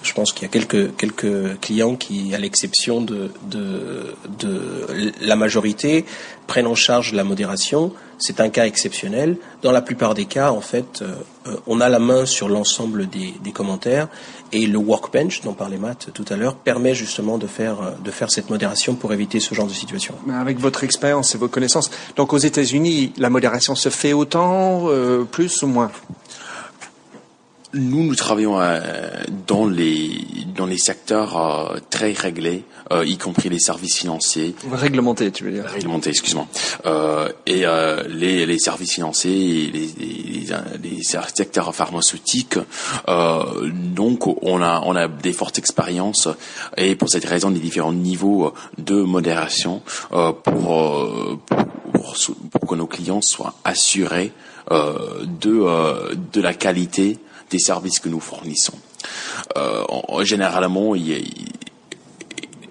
Je 0.04 0.12
pense 0.12 0.32
qu'il 0.32 0.42
y 0.42 0.44
a 0.44 0.48
quelques, 0.48 0.94
quelques 0.96 1.58
clients 1.60 1.96
qui, 1.96 2.34
à 2.34 2.38
l'exception 2.38 3.00
de, 3.00 3.30
de, 3.50 4.14
la 5.22 5.34
majorité, 5.34 6.04
prennent 6.46 6.66
en 6.66 6.74
charge 6.74 7.14
la 7.14 7.24
modération. 7.24 7.90
C'est 8.18 8.38
un 8.38 8.50
cas 8.50 8.66
exceptionnel. 8.66 9.38
Dans 9.62 9.72
la 9.72 9.80
plupart 9.80 10.12
des 10.12 10.26
cas, 10.26 10.50
en 10.50 10.60
fait, 10.60 11.00
euh, 11.00 11.56
on 11.66 11.80
a 11.80 11.88
la 11.88 11.98
main 11.98 12.26
sur 12.26 12.50
l'ensemble 12.50 13.08
des, 13.08 13.34
des, 13.42 13.50
commentaires 13.50 14.08
et 14.52 14.66
le 14.66 14.78
workbench 14.78 15.40
dont 15.40 15.54
parlait 15.54 15.78
Matt 15.78 16.10
tout 16.12 16.24
à 16.28 16.36
l'heure 16.36 16.56
permet 16.56 16.94
justement 16.94 17.38
de 17.38 17.46
faire, 17.46 17.94
de 18.04 18.10
faire 18.10 18.30
cette 18.30 18.50
modération 18.50 18.94
pour 18.94 19.12
éviter 19.14 19.40
ce 19.40 19.54
genre 19.54 19.66
de 19.66 19.72
situation. 19.72 20.14
Avec 20.32 20.58
votre 20.58 20.84
expérience 20.84 21.34
et 21.34 21.38
vos 21.38 21.48
connaissances, 21.48 21.90
donc 22.14 22.34
aux 22.34 22.38
États-Unis, 22.38 23.14
la 23.16 23.30
modération 23.30 23.74
se 23.74 23.88
fait 23.88 24.12
autant, 24.12 24.82
euh, 24.88 25.24
plus 25.24 25.62
ou 25.62 25.66
moins? 25.66 25.90
Nous, 27.74 28.04
nous 28.04 28.14
travaillons 28.14 28.60
euh, 28.60 28.80
dans 29.46 29.66
les 29.66 30.10
dans 30.54 30.66
les 30.66 30.78
secteurs 30.78 31.36
euh, 31.36 31.78
très 31.90 32.12
réglés, 32.12 32.64
euh, 32.92 33.04
y 33.04 33.18
compris 33.18 33.48
les 33.48 33.58
services 33.58 33.96
financiers. 33.96 34.54
Réglementés, 34.70 35.32
tu 35.32 35.44
veux 35.44 35.50
dire 35.50 35.64
Réglementés, 35.64 36.10
excuse-moi. 36.10 36.46
et 37.46 37.64
les, 38.08 38.46
les 38.46 38.58
services 38.58 38.92
financiers, 38.92 39.70
les, 39.72 39.88
les, 39.98 40.46
les 40.82 41.02
secteurs 41.02 41.74
pharmaceutiques. 41.74 42.58
donc, 43.06 44.26
on 44.42 44.62
a 44.62 44.82
on 44.84 44.94
a 44.96 45.08
des 45.08 45.32
fortes 45.32 45.58
expériences 45.58 46.28
et 46.76 46.94
pour 46.94 47.08
cette 47.08 47.24
raison, 47.24 47.50
des 47.50 47.60
différents 47.60 47.92
niveaux 47.92 48.52
de 48.78 49.02
modération 49.02 49.82
pour, 50.10 50.34
pour, 50.42 52.16
pour 52.50 52.68
que 52.68 52.74
nos 52.74 52.86
clients 52.86 53.22
soient 53.22 53.54
assurés 53.64 54.32
de 54.70 56.14
de 56.32 56.40
la 56.40 56.54
qualité 56.54 57.18
des 57.50 57.58
services 57.58 57.98
que 57.98 58.08
nous 58.08 58.20
fournissons. 58.20 58.78
Euh, 59.56 59.84
généralement, 60.24 60.94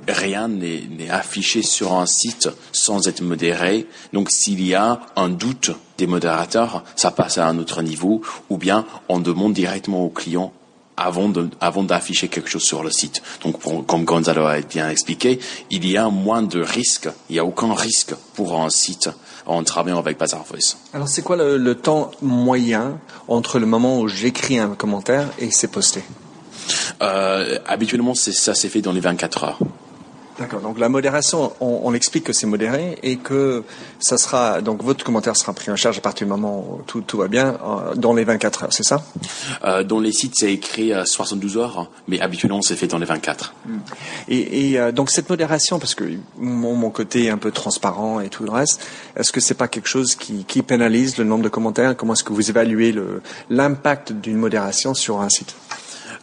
rien 0.08 0.48
n'est 0.48 1.10
affiché 1.10 1.62
sur 1.62 1.94
un 1.94 2.06
site 2.06 2.50
sans 2.72 3.08
être 3.08 3.22
modéré. 3.22 3.88
Donc 4.12 4.30
s'il 4.32 4.66
y 4.66 4.74
a 4.74 5.00
un 5.16 5.30
doute 5.30 5.72
des 5.98 6.08
modérateurs, 6.08 6.84
ça 6.96 7.12
passe 7.12 7.38
à 7.38 7.48
un 7.48 7.58
autre 7.60 7.82
niveau, 7.82 8.22
ou 8.50 8.58
bien 8.58 8.86
on 9.10 9.20
demande 9.20 9.54
directement 9.54 10.04
au 10.04 10.10
client 10.10 10.54
avant 10.98 11.84
d'afficher 11.84 12.28
quelque 12.28 12.50
chose 12.50 12.64
sur 12.64 12.84
le 12.84 12.92
site. 12.92 13.22
Donc, 13.44 13.58
comme 13.88 14.06
Gonzalo 14.06 14.46
a 14.46 14.60
bien 14.62 14.90
expliqué, 14.90 15.40
il 15.70 15.88
y 15.90 15.98
a 15.98 16.10
moins 16.10 16.42
de 16.44 16.62
risques, 16.62 17.10
il 17.30 17.34
n'y 17.34 17.40
a 17.40 17.46
aucun 17.46 17.74
risque 17.74 18.14
pour 18.36 18.60
un 18.60 18.70
site 18.70 19.10
en 19.46 19.64
travaillant 19.64 20.00
avec 20.00 20.18
Bazaar 20.18 20.44
Voice. 20.44 20.78
Alors, 20.94 21.08
c'est 21.08 21.22
quoi 21.22 21.36
le, 21.36 21.76
temps 21.76 22.12
moyen 22.22 23.00
entre 23.28 23.60
le 23.60 23.66
moment 23.66 24.00
où 24.00 24.08
j'écris 24.08 24.60
un 24.60 24.76
commentaire 24.76 25.30
et 25.40 25.52
c'est 25.52 25.68
posté? 25.68 26.04
Euh, 27.02 27.60
Habituellement, 27.66 28.14
ça 28.14 28.54
s'est 28.56 28.70
fait 28.70 28.82
dans 28.82 28.94
les 28.94 29.02
24 29.02 29.44
heures. 29.44 29.60
D'accord. 30.40 30.62
Donc 30.62 30.80
la 30.80 30.90
modération, 30.90 31.54
on, 31.60 31.94
explique 31.94 32.24
que 32.24 32.34
c'est 32.34 32.48
modéré 32.48 32.98
et 33.04 33.18
que 33.18 33.64
ça 34.00 34.18
sera 34.18 34.62
donc 34.62 34.82
votre 34.82 35.06
commentaire 35.06 35.38
sera 35.38 35.54
pris 35.54 35.70
en 35.70 35.76
charge 35.76 36.00
à 36.00 36.02
partir 36.02 36.26
du 36.26 36.32
moment 36.32 36.60
où 36.60 36.82
tout, 36.88 37.02
tout 37.02 37.18
va 37.18 37.28
bien 37.28 37.60
euh, 37.64 37.94
dans 37.96 38.14
les 38.14 38.24
24 38.24 38.64
heures, 38.64 38.74
c'est 38.74 38.84
ça? 38.84 39.04
Euh, 39.64 39.84
Dans 39.84 40.00
les 40.00 40.12
sites, 40.12 40.34
c'est 40.36 40.52
écrit 40.52 40.92
à 40.92 41.06
72 41.06 41.58
heures, 41.58 41.90
mais 42.08 42.20
habituellement 42.20 42.64
c'est 42.64 42.76
fait 42.76 42.88
dans 42.88 42.98
les 42.98 43.06
24. 43.06 43.54
Hmm. 43.66 43.78
Et, 44.28 44.72
et 44.72 44.80
euh, 44.80 44.92
donc 44.92 45.12
cette 45.12 45.30
modération, 45.30 45.78
parce 45.78 45.94
que 45.94 46.06
mon, 46.38 46.76
mon, 46.76 46.90
côté 46.90 47.30
un 47.30 47.38
peu 47.38 47.52
transparent 47.52 48.20
et 48.20 48.30
tout 48.30 48.44
le 48.44 48.52
reste, 48.52 48.82
est-ce 49.16 49.32
que 49.32 49.40
c'est 49.40 49.54
pas 49.54 49.68
quelque 49.68 49.88
chose 49.88 50.16
qui, 50.16 50.46
qui 50.46 50.64
pénalise 50.64 51.18
le 51.18 51.26
nombre 51.26 51.44
de 51.44 51.50
commentaires? 51.50 51.96
Comment 51.96 52.14
est-ce 52.14 52.24
que 52.24 52.34
vous 52.34 52.50
évaluez 52.50 52.96
l'impact 53.50 54.14
d'une 54.14 54.38
modération 54.38 54.94
sur 54.96 55.22
un 55.22 55.30
site? 55.30 55.56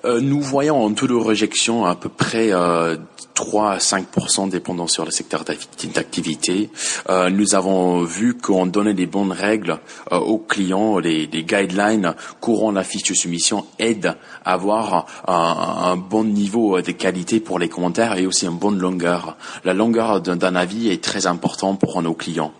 Euh, 0.04 0.20
nous 0.20 0.40
voyons 0.40 0.82
en 0.82 0.92
taux 0.94 1.06
de 1.06 1.14
réjection 1.14 1.84
à 1.84 1.94
peu 1.94 2.08
près 2.08 2.52
euh, 2.52 2.96
3 3.40 3.72
à 3.72 3.80
5 3.80 4.06
dépendant 4.50 4.86
sur 4.86 5.06
le 5.06 5.10
secteur 5.10 5.44
d'activité. 5.44 6.70
Euh, 7.08 7.30
nous 7.30 7.54
avons 7.54 8.04
vu 8.04 8.36
qu'on 8.36 8.66
donnait 8.66 8.92
des 8.92 9.06
bonnes 9.06 9.32
règles 9.32 9.78
euh, 10.12 10.18
aux 10.18 10.36
clients, 10.36 10.98
les, 10.98 11.26
guidelines 11.26 12.14
courant 12.40 12.70
la 12.70 12.84
fiche 12.84 13.04
de 13.04 13.14
soumission 13.14 13.64
aident 13.78 14.14
à 14.44 14.52
avoir 14.52 15.06
un, 15.26 15.96
bon 15.96 16.24
niveau 16.24 16.82
de 16.82 16.92
qualité 16.92 17.40
pour 17.40 17.58
les 17.58 17.70
commentaires 17.70 18.18
et 18.18 18.26
aussi 18.26 18.44
une 18.44 18.58
bonne 18.58 18.78
longueur. 18.78 19.38
La 19.64 19.72
longueur 19.72 20.20
d'un 20.20 20.54
avis 20.54 20.90
est 20.90 21.02
très 21.02 21.26
important 21.26 21.76
pour 21.76 22.02
nos 22.02 22.14
clients 22.14 22.52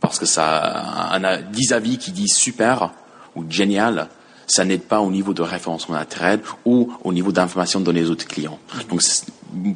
parce 0.00 0.20
que 0.20 0.26
ça, 0.26 1.10
un, 1.14 1.42
10 1.42 1.72
avis 1.72 1.98
qui 1.98 2.12
disent 2.12 2.36
super 2.36 2.92
ou 3.34 3.44
génial, 3.50 4.08
ça 4.46 4.64
n'aide 4.64 4.82
pas 4.82 5.00
au 5.00 5.10
niveau 5.10 5.34
de 5.34 5.42
référencement 5.42 5.96
naturel 5.96 6.40
ou 6.64 6.92
au 7.02 7.12
niveau 7.12 7.32
d'information 7.32 7.80
données 7.80 8.04
aux 8.04 8.10
autres 8.10 8.28
clients. 8.28 8.58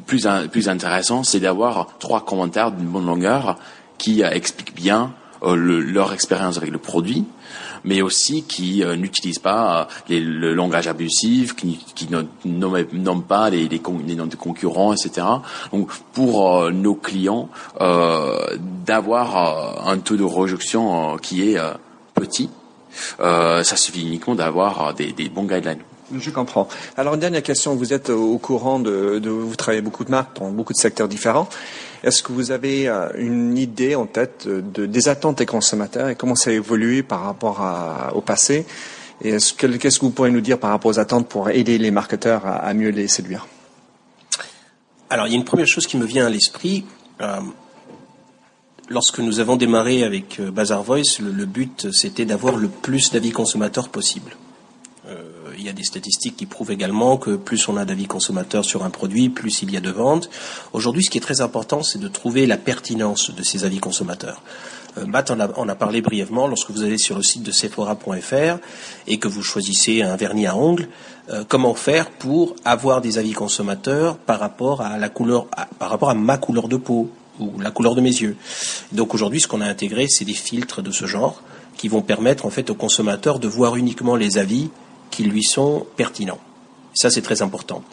Plus, 0.05 0.27
plus 0.51 0.69
intéressant, 0.69 1.23
c'est 1.23 1.39
d'avoir 1.39 1.87
trois 1.99 2.25
commentaires 2.25 2.71
d'une 2.71 2.87
bonne 2.87 3.05
longueur 3.05 3.57
qui 3.97 4.23
euh, 4.23 4.29
expliquent 4.29 4.75
bien 4.75 5.13
euh, 5.43 5.55
leur 5.55 6.13
expérience 6.13 6.57
avec 6.57 6.71
le 6.71 6.77
produit, 6.77 7.25
mais 7.83 8.01
aussi 8.01 8.43
qui 8.43 8.83
euh, 8.83 8.95
n'utilisent 8.95 9.39
pas 9.39 9.87
le 10.09 10.53
langage 10.53 10.87
abusif, 10.87 11.55
qui, 11.55 11.79
qui 11.95 12.07
nomment 12.45 13.23
pas 13.23 13.49
les, 13.49 13.67
les, 13.67 13.81
les, 14.07 14.15
noms 14.15 14.25
de 14.25 14.35
concurrents, 14.35 14.93
etc. 14.93 15.27
Pour 16.13 16.71
nos 16.71 16.95
clients, 16.95 17.49
d'avoir 17.79 19.87
un 19.87 19.97
taux 19.99 20.15
de 20.15 20.23
rejection 20.23 21.17
qui 21.17 21.49
est 21.49 21.57
petit, 22.13 22.49
ça 23.19 23.75
suffit 23.75 24.01
uniquement 24.01 24.35
d'avoir 24.35 24.87
euh, 24.87 24.93
des, 24.93 25.29
bons 25.29 25.45
guidelines. 25.45 25.79
Je 26.17 26.29
comprends. 26.29 26.67
Alors, 26.97 27.15
une 27.15 27.19
dernière 27.19 27.43
question. 27.43 27.75
Vous 27.75 27.93
êtes 27.93 28.09
au 28.09 28.37
courant 28.37 28.79
de, 28.79 29.19
vous 29.27 29.55
travaillez 29.55 29.81
beaucoup 29.81 30.03
de 30.03 30.11
marques 30.11 30.37
dans 30.39 30.49
beaucoup 30.49 30.73
de 30.73 30.77
secteurs 30.77 31.07
différents. 31.07 31.47
Est-ce 32.03 32.21
que 32.21 32.31
vous 32.31 32.51
avez 32.51 32.87
euh, 32.87 33.09
une 33.17 33.57
idée 33.57 33.95
en 33.95 34.05
tête 34.05 34.47
de, 34.47 34.85
des 34.85 35.07
attentes 35.07 35.37
des 35.37 35.45
consommateurs 35.45 36.09
et 36.09 36.15
comment 36.15 36.35
ça 36.35 36.49
a 36.49 36.53
évolué 36.53 37.03
par 37.03 37.23
rapport 37.23 37.61
au 38.13 38.21
passé? 38.21 38.65
Et 39.21 39.31
qu'est-ce 39.31 39.99
que 39.99 40.05
vous 40.05 40.11
pourriez 40.11 40.33
nous 40.33 40.41
dire 40.41 40.59
par 40.59 40.71
rapport 40.71 40.91
aux 40.91 40.99
attentes 40.99 41.27
pour 41.27 41.49
aider 41.49 41.77
les 41.77 41.91
marketeurs 41.91 42.45
à, 42.45 42.73
mieux 42.73 42.89
les 42.89 43.07
séduire? 43.07 43.47
Alors, 45.09 45.27
il 45.27 45.31
y 45.31 45.33
a 45.33 45.37
une 45.37 45.45
première 45.45 45.67
chose 45.67 45.87
qui 45.87 45.97
me 45.97 46.05
vient 46.05 46.25
à 46.25 46.29
l'esprit 46.29 46.85
lorsque 48.89 49.19
nous 49.19 49.39
avons 49.39 49.55
démarré 49.55 50.03
avec 50.03 50.39
euh, 50.39 50.51
Bazar 50.51 50.83
Voice, 50.83 51.19
le, 51.19 51.45
but 51.45 51.91
c'était 51.91 52.25
d'avoir 52.25 52.57
le 52.57 52.67
plus 52.67 53.11
d'avis 53.11 53.31
consommateurs 53.31 53.89
possible. 53.89 54.35
Euh, 55.63 55.65
il 55.65 55.67
y 55.67 55.69
a 55.69 55.73
des 55.73 55.83
statistiques 55.83 56.35
qui 56.35 56.45
prouvent 56.45 56.71
également 56.71 57.17
que 57.17 57.35
plus 57.35 57.67
on 57.67 57.77
a 57.77 57.85
d'avis 57.85 58.05
consommateurs 58.05 58.65
sur 58.65 58.83
un 58.83 58.89
produit, 58.89 59.29
plus 59.29 59.61
il 59.61 59.71
y 59.71 59.77
a 59.77 59.81
de 59.81 59.89
ventes. 59.89 60.29
Aujourd'hui, 60.73 61.03
ce 61.03 61.09
qui 61.09 61.17
est 61.17 61.21
très 61.21 61.41
important, 61.41 61.83
c'est 61.83 61.99
de 61.99 62.07
trouver 62.07 62.45
la 62.45 62.57
pertinence 62.57 63.31
de 63.31 63.43
ces 63.43 63.63
avis 63.63 63.79
consommateurs. 63.79 64.41
Euh, 64.97 65.05
Matt 65.05 65.31
en 65.31 65.39
a, 65.39 65.75
parlé 65.75 66.01
brièvement 66.01 66.47
lorsque 66.47 66.69
vous 66.69 66.83
allez 66.83 66.97
sur 66.97 67.15
le 67.15 67.23
site 67.23 67.43
de 67.43 67.51
Sephora.fr 67.51 68.57
et 69.07 69.17
que 69.17 69.27
vous 69.27 69.41
choisissez 69.41 70.01
un 70.01 70.15
vernis 70.15 70.47
à 70.47 70.55
ongles. 70.55 70.87
comment 71.47 71.73
faire 71.73 72.11
pour 72.11 72.55
avoir 72.65 72.99
des 72.99 73.17
avis 73.17 73.31
consommateurs 73.31 74.17
par 74.17 74.39
rapport 74.39 74.81
à 74.81 74.97
la 74.97 75.09
couleur, 75.09 75.47
par 75.79 75.89
rapport 75.89 76.09
à 76.09 76.13
ma 76.13 76.37
couleur 76.37 76.67
de 76.67 76.77
peau, 76.77 77.09
ou 77.39 77.59
la 77.59 77.71
couleur 77.71 77.95
de 77.95 78.01
mes 78.01 78.21
yeux? 78.21 78.35
Donc 78.91 79.13
aujourd'hui, 79.13 79.39
ce 79.39 79.47
qu'on 79.47 79.61
a 79.61 79.65
intégré, 79.65 80.07
c'est 80.09 80.25
des 80.25 80.33
filtres 80.33 80.83
de 80.83 80.91
ce 80.91 81.05
genre 81.05 81.41
qui 81.77 81.87
vont 81.87 82.01
permettre 82.01 82.45
en 82.45 82.49
fait 82.49 82.69
au 82.69 82.75
consommateur 82.75 83.39
de 83.39 83.47
voir 83.47 83.77
uniquement 83.77 84.15
les 84.15 84.37
avis 84.37 84.69
qui 85.13 85.23
lui 85.23 85.43
sont 85.43 85.85
pertinents. 85.95 86.39
Ça, 86.95 87.11
c'est 87.11 87.21
très 87.21 87.43
important. 87.43 87.83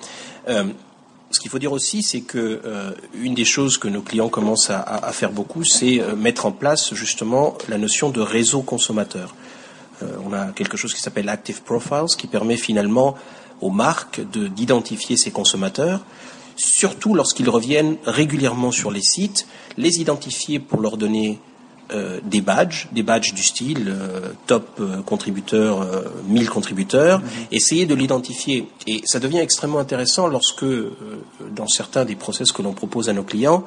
Euh, 0.48 0.64
ce 1.30 1.38
qu'il 1.38 1.50
faut 1.50 1.58
dire 1.58 1.72
aussi, 1.72 2.02
c'est 2.02 2.22
que 2.22 2.62
euh, 2.64 2.92
une 3.14 3.34
des 3.34 3.44
choses 3.44 3.76
que 3.76 3.88
nos 3.88 4.00
clients 4.00 4.30
commencent 4.30 4.70
à, 4.70 5.12
faire 5.12 5.30
beaucoup, 5.30 5.62
c'est 5.62 6.00
euh, 6.00 6.16
mettre 6.16 6.46
en 6.46 6.52
place 6.52 6.94
justement 6.94 7.56
la 7.68 7.76
notion 7.76 8.08
de 8.08 8.20
réseau 8.20 8.62
consommateur. 8.62 9.34
On 10.24 10.32
a 10.32 10.46
quelque 10.52 10.78
chose 10.78 10.94
qui 10.94 11.00
s'appelle 11.02 11.28
Active 11.28 11.60
Profiles, 11.60 12.16
qui 12.16 12.26
permet 12.26 12.56
finalement 12.56 13.16
aux 13.60 13.68
marques 13.68 14.22
d'identifier 14.22 15.18
ces 15.18 15.30
consommateurs, 15.30 16.00
surtout 16.56 17.12
lorsqu'ils 17.12 17.50
reviennent 17.50 17.98
régulièrement 18.06 18.72
sur 18.72 18.90
les 18.90 19.02
sites, 19.02 19.46
les 19.76 20.00
identifier 20.00 20.58
pour 20.58 20.80
leur 20.80 20.96
donner 20.96 21.38
euh, 21.92 22.20
des 22.22 22.40
badges, 22.40 22.86
des 22.92 23.02
badges 23.02 23.34
du 23.34 23.42
style 23.42 23.88
euh, 23.88 24.30
top 24.46 24.68
euh, 24.78 25.02
contributeur, 25.02 25.86
1000 26.28 26.48
contributeurs, 26.48 27.18
mhm. 27.18 27.26
essayer 27.50 27.86
de 27.86 27.94
l'identifier. 27.94 28.68
Et 28.86 29.02
ça 29.04 29.18
devient 29.18 29.38
extrêmement 29.38 29.80
intéressant 29.80 30.28
lorsque, 30.28 30.64
dans 30.64 31.66
certains 31.66 32.04
des 32.04 32.14
process 32.14 32.52
que 32.52 32.62
l'on 32.62 32.74
propose 32.74 33.08
à 33.08 33.12
nos 33.12 33.24
clients, 33.24 33.64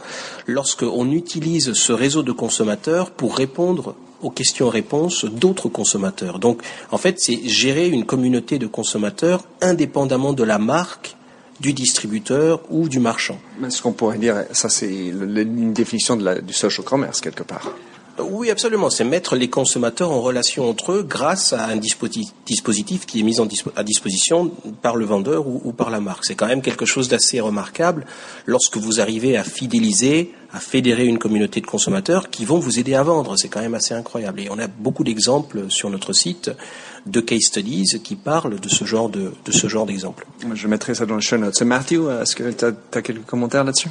lorsque 0.47 0.83
on 0.83 1.11
utilise 1.11 1.73
ce 1.73 1.91
réseau 1.91 2.23
de 2.23 2.31
consommateurs 2.31 3.11
pour 3.11 3.35
répondre 3.35 3.95
aux 4.21 4.29
questions-réponses 4.29 5.25
d'autres 5.25 5.67
consommateurs. 5.67 6.39
Donc, 6.39 6.61
en 6.91 6.97
fait, 6.97 7.19
c'est 7.19 7.47
gérer 7.47 7.89
une 7.89 8.05
communauté 8.05 8.57
de 8.57 8.67
consommateurs 8.67 9.43
indépendamment 9.61 10.31
de 10.31 10.43
la 10.43 10.59
marque 10.59 11.17
du 11.59 11.73
distributeur 11.73 12.61
ou 12.69 12.87
du 12.87 12.99
marchand. 12.99 13.39
Mais 13.59 13.69
ce 13.69 13.81
qu'on 13.81 13.93
pourrait 13.93 14.17
dire, 14.17 14.43
ça 14.51 14.69
c'est 14.69 14.93
une 14.93 15.73
définition 15.73 16.15
de 16.15 16.23
la, 16.23 16.41
du 16.41 16.53
social 16.53 16.85
commerce 16.85 17.21
quelque 17.21 17.43
part. 17.43 17.71
Oui, 18.19 18.51
absolument. 18.51 18.91
C'est 18.91 19.03
mettre 19.03 19.35
les 19.35 19.49
consommateurs 19.49 20.11
en 20.11 20.21
relation 20.21 20.69
entre 20.69 20.91
eux 20.91 21.03
grâce 21.03 21.51
à 21.51 21.65
un 21.65 21.77
dispositif 21.77 23.05
qui 23.07 23.19
est 23.19 23.23
mis 23.23 23.37
à 23.75 23.83
disposition 23.83 24.51
par 24.83 24.95
le 24.95 25.05
vendeur 25.05 25.47
ou, 25.47 25.71
par 25.71 25.89
la 25.89 25.99
marque. 25.99 26.25
C'est 26.25 26.35
quand 26.35 26.45
même 26.45 26.61
quelque 26.61 26.85
chose 26.85 27.07
d'assez 27.07 27.39
remarquable 27.39 28.05
lorsque 28.45 28.77
vous 28.77 29.01
arrivez 29.01 29.35
à 29.35 29.43
fidéliser, 29.43 30.31
à 30.53 30.59
fédérer 30.59 31.05
une 31.05 31.17
communauté 31.17 31.61
de 31.61 31.65
consommateurs 31.65 32.29
qui 32.29 32.45
vont 32.45 32.59
vous 32.59 32.79
aider 32.79 32.93
à 32.93 33.03
vendre. 33.03 33.35
C'est 33.37 33.49
quand 33.49 33.61
même 33.61 33.73
assez 33.73 33.93
incroyable. 33.93 34.41
Et 34.41 34.47
on 34.51 34.59
a 34.59 34.67
beaucoup 34.67 35.03
d'exemples 35.03 35.65
sur 35.69 35.89
notre 35.89 36.13
site 36.13 36.51
de 37.05 37.19
case 37.19 37.41
studies 37.41 37.99
qui 38.03 38.15
parlent 38.15 38.59
de 38.59 38.69
ce 38.69 38.85
genre 38.85 39.09
de, 39.09 39.33
de 39.45 39.51
ce 39.51 39.67
genre 39.67 39.85
d'exemple. 39.85 40.25
Je 40.53 40.67
mettrai 40.67 40.95
ça 40.95 41.05
dans 41.05 41.15
le 41.15 41.21
show 41.21 41.37
notes. 41.37 41.61
Matthew, 41.61 42.09
est-ce 42.21 42.35
que 42.35 42.51
tu 42.51 42.65
as, 42.65 43.01
quelques 43.01 43.25
commentaires 43.25 43.63
là-dessus? 43.63 43.89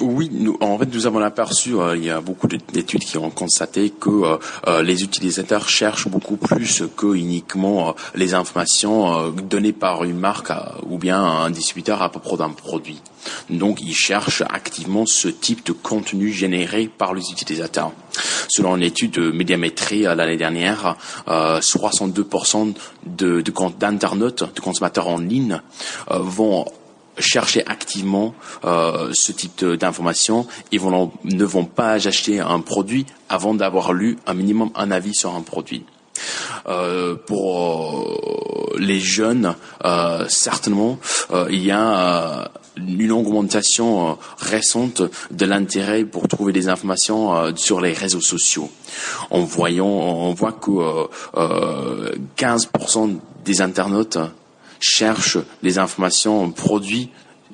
Oui, 0.00 0.28
nous, 0.30 0.56
en 0.60 0.78
fait, 0.78 0.92
nous 0.92 1.06
avons 1.06 1.20
aperçu, 1.20 1.74
euh, 1.74 1.96
il 1.96 2.04
y 2.04 2.10
a 2.10 2.20
beaucoup 2.20 2.46
d'études 2.46 3.04
qui 3.04 3.16
ont 3.18 3.30
constaté 3.30 3.90
que 3.90 4.10
euh, 4.10 4.36
euh, 4.66 4.82
les 4.82 5.02
utilisateurs 5.02 5.68
cherchent 5.68 6.08
beaucoup 6.08 6.36
plus 6.36 6.84
que 6.96 7.14
uniquement 7.14 7.94
les 8.14 8.34
informations 8.34 9.30
données 9.30 9.72
par 9.72 10.04
une 10.04 10.18
marque 10.18 10.52
ou 10.88 10.98
bien 10.98 11.22
un 11.22 11.50
distributeur 11.50 12.02
à 12.02 12.10
propos 12.10 12.36
d'un 12.36 12.50
produit. 12.50 13.00
Donc, 13.50 13.80
ils 13.80 13.94
cherchent 13.94 14.42
activement 14.42 15.06
ce 15.06 15.28
type 15.28 15.64
de 15.66 15.72
contenu 15.72 16.32
généré 16.32 16.88
par 16.88 17.14
les 17.14 17.30
utilisateurs. 17.30 17.92
Selon 18.48 18.76
une 18.76 18.82
étude 18.82 19.12
de 19.12 19.30
médiamétrie 19.30 20.06
euh, 20.06 20.14
l'année 20.14 20.36
dernière, 20.36 20.96
62% 21.26 22.74
euh, 23.22 23.42
d'internautes, 23.78 24.54
de 24.54 24.60
consommateurs 24.60 25.08
en 25.08 25.18
ligne, 25.18 25.60
euh, 26.10 26.18
vont 26.18 26.64
chercher 27.18 27.66
activement 27.66 28.34
ce 28.62 29.32
type 29.32 29.64
d'informations 29.64 30.46
et 30.70 30.78
ne 30.78 31.44
vont 31.46 31.64
pas 31.64 31.92
acheter 31.92 32.40
un 32.40 32.60
produit 32.60 33.06
avant 33.30 33.54
d'avoir 33.54 33.94
lu 33.94 34.18
un 34.26 34.34
minimum 34.34 34.70
un 34.74 34.90
avis 34.90 35.14
sur 35.14 35.34
un 35.34 35.40
produit. 35.40 35.86
pour 37.26 38.18
les 38.76 39.00
jeunes, 39.00 39.54
certainement, 40.28 40.98
il 41.48 41.64
y 41.64 41.70
a 41.70 42.50
une 42.76 43.12
augmentation 43.12 44.10
euh, 44.10 44.14
récente 44.38 45.02
de 45.30 45.46
l'intérêt 45.46 46.04
pour 46.04 46.28
trouver 46.28 46.52
des 46.52 46.68
informations 46.68 47.34
euh, 47.34 47.52
sur 47.56 47.80
les 47.80 47.92
réseaux 47.92 48.20
sociaux. 48.20 48.70
En 49.30 49.40
voyant, 49.40 49.86
on 49.86 50.32
voit 50.34 50.52
que 50.52 50.70
15% 52.36 53.10
euh, 53.10 53.14
des 53.44 53.60
internautes 53.60 54.18
cherchent 54.80 55.38
des 55.62 55.78
informations 55.78 56.50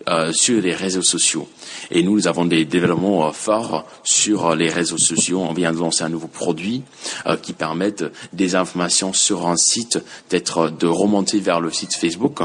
produites 0.04 0.34
sur 0.34 0.60
les 0.60 0.74
réseaux 0.74 1.02
sociaux. 1.02 1.48
Et 1.90 2.02
nous, 2.02 2.26
avons 2.26 2.44
des 2.44 2.64
développements 2.64 3.26
euh, 3.26 3.32
forts 3.32 3.84
sur 4.04 4.54
les 4.54 4.68
réseaux 4.68 4.98
sociaux. 4.98 5.40
On 5.40 5.52
vient 5.52 5.72
de 5.72 5.78
lancer 5.78 6.04
un 6.04 6.08
nouveau 6.08 6.28
produit 6.28 6.82
euh, 7.26 7.36
qui 7.36 7.52
permet 7.52 7.94
des 8.32 8.54
informations 8.54 9.12
sur 9.12 9.46
un 9.46 9.56
site, 9.56 9.98
d'être 10.30 10.70
de 10.70 10.86
remonter 10.86 11.40
vers 11.40 11.60
le 11.60 11.70
site 11.70 11.94
Facebook, 11.94 12.40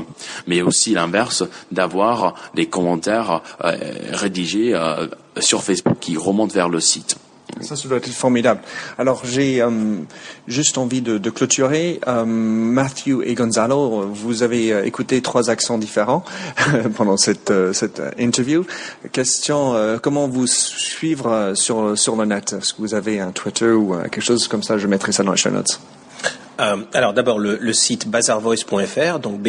mais 0.47 0.61
aussi 0.61 0.93
l'inverse, 0.93 1.43
d'avoir 1.71 2.35
des 2.55 2.67
commentaires 2.67 3.41
euh, 3.63 3.77
rédigés 4.11 4.75
sur 5.39 5.63
Facebook 5.63 5.97
qui 5.99 6.17
remontent 6.17 6.53
vers 6.53 6.69
le 6.69 6.79
site. 6.79 7.17
Ça, 7.61 7.75
ça 7.75 7.87
doit 7.87 7.97
être 7.97 8.09
formidable. 8.09 8.61
Alors, 8.97 9.21
j'ai 9.25 9.61
euh, 9.61 9.69
juste 10.47 10.77
envie 10.77 11.01
de, 11.01 11.29
clôturer. 11.29 11.99
Euh, 12.07 12.25
Matthew 12.25 13.21
et 13.23 13.33
Gonzalo, 13.35 14.07
vous 14.13 14.43
avez 14.43 14.73
euh, 14.73 14.85
écouté 14.85 15.21
trois 15.21 15.49
accents 15.49 15.77
différents 15.77 16.23
pendant 16.95 17.17
cette, 17.17 17.53
cette 17.73 18.01
interview. 18.19 18.65
Question, 19.11 19.75
comment 20.01 20.27
vous 20.27 20.47
suivre 20.47 21.53
sur, 21.55 21.97
sur 21.97 22.15
le 22.15 22.25
net? 22.25 22.53
Est-ce 22.53 22.73
que 22.73 22.81
vous 22.81 22.93
avez 22.93 23.19
un 23.19 23.31
Twitter 23.31 23.71
ou 23.71 23.95
quelque 23.95 24.21
chose 24.21 24.47
comme 24.47 24.63
ça? 24.63 24.77
Je 24.77 24.87
mettrai 24.87 25.11
ça 25.11 25.23
dans 25.23 25.31
les 25.31 25.37
show 25.37 25.49
notes. 25.49 25.79
Alors 26.57 27.13
d'abord 27.13 27.37
le, 27.39 27.73
site 27.73 28.07
bazarvoice.fr, 28.07 29.19
donc 29.19 29.41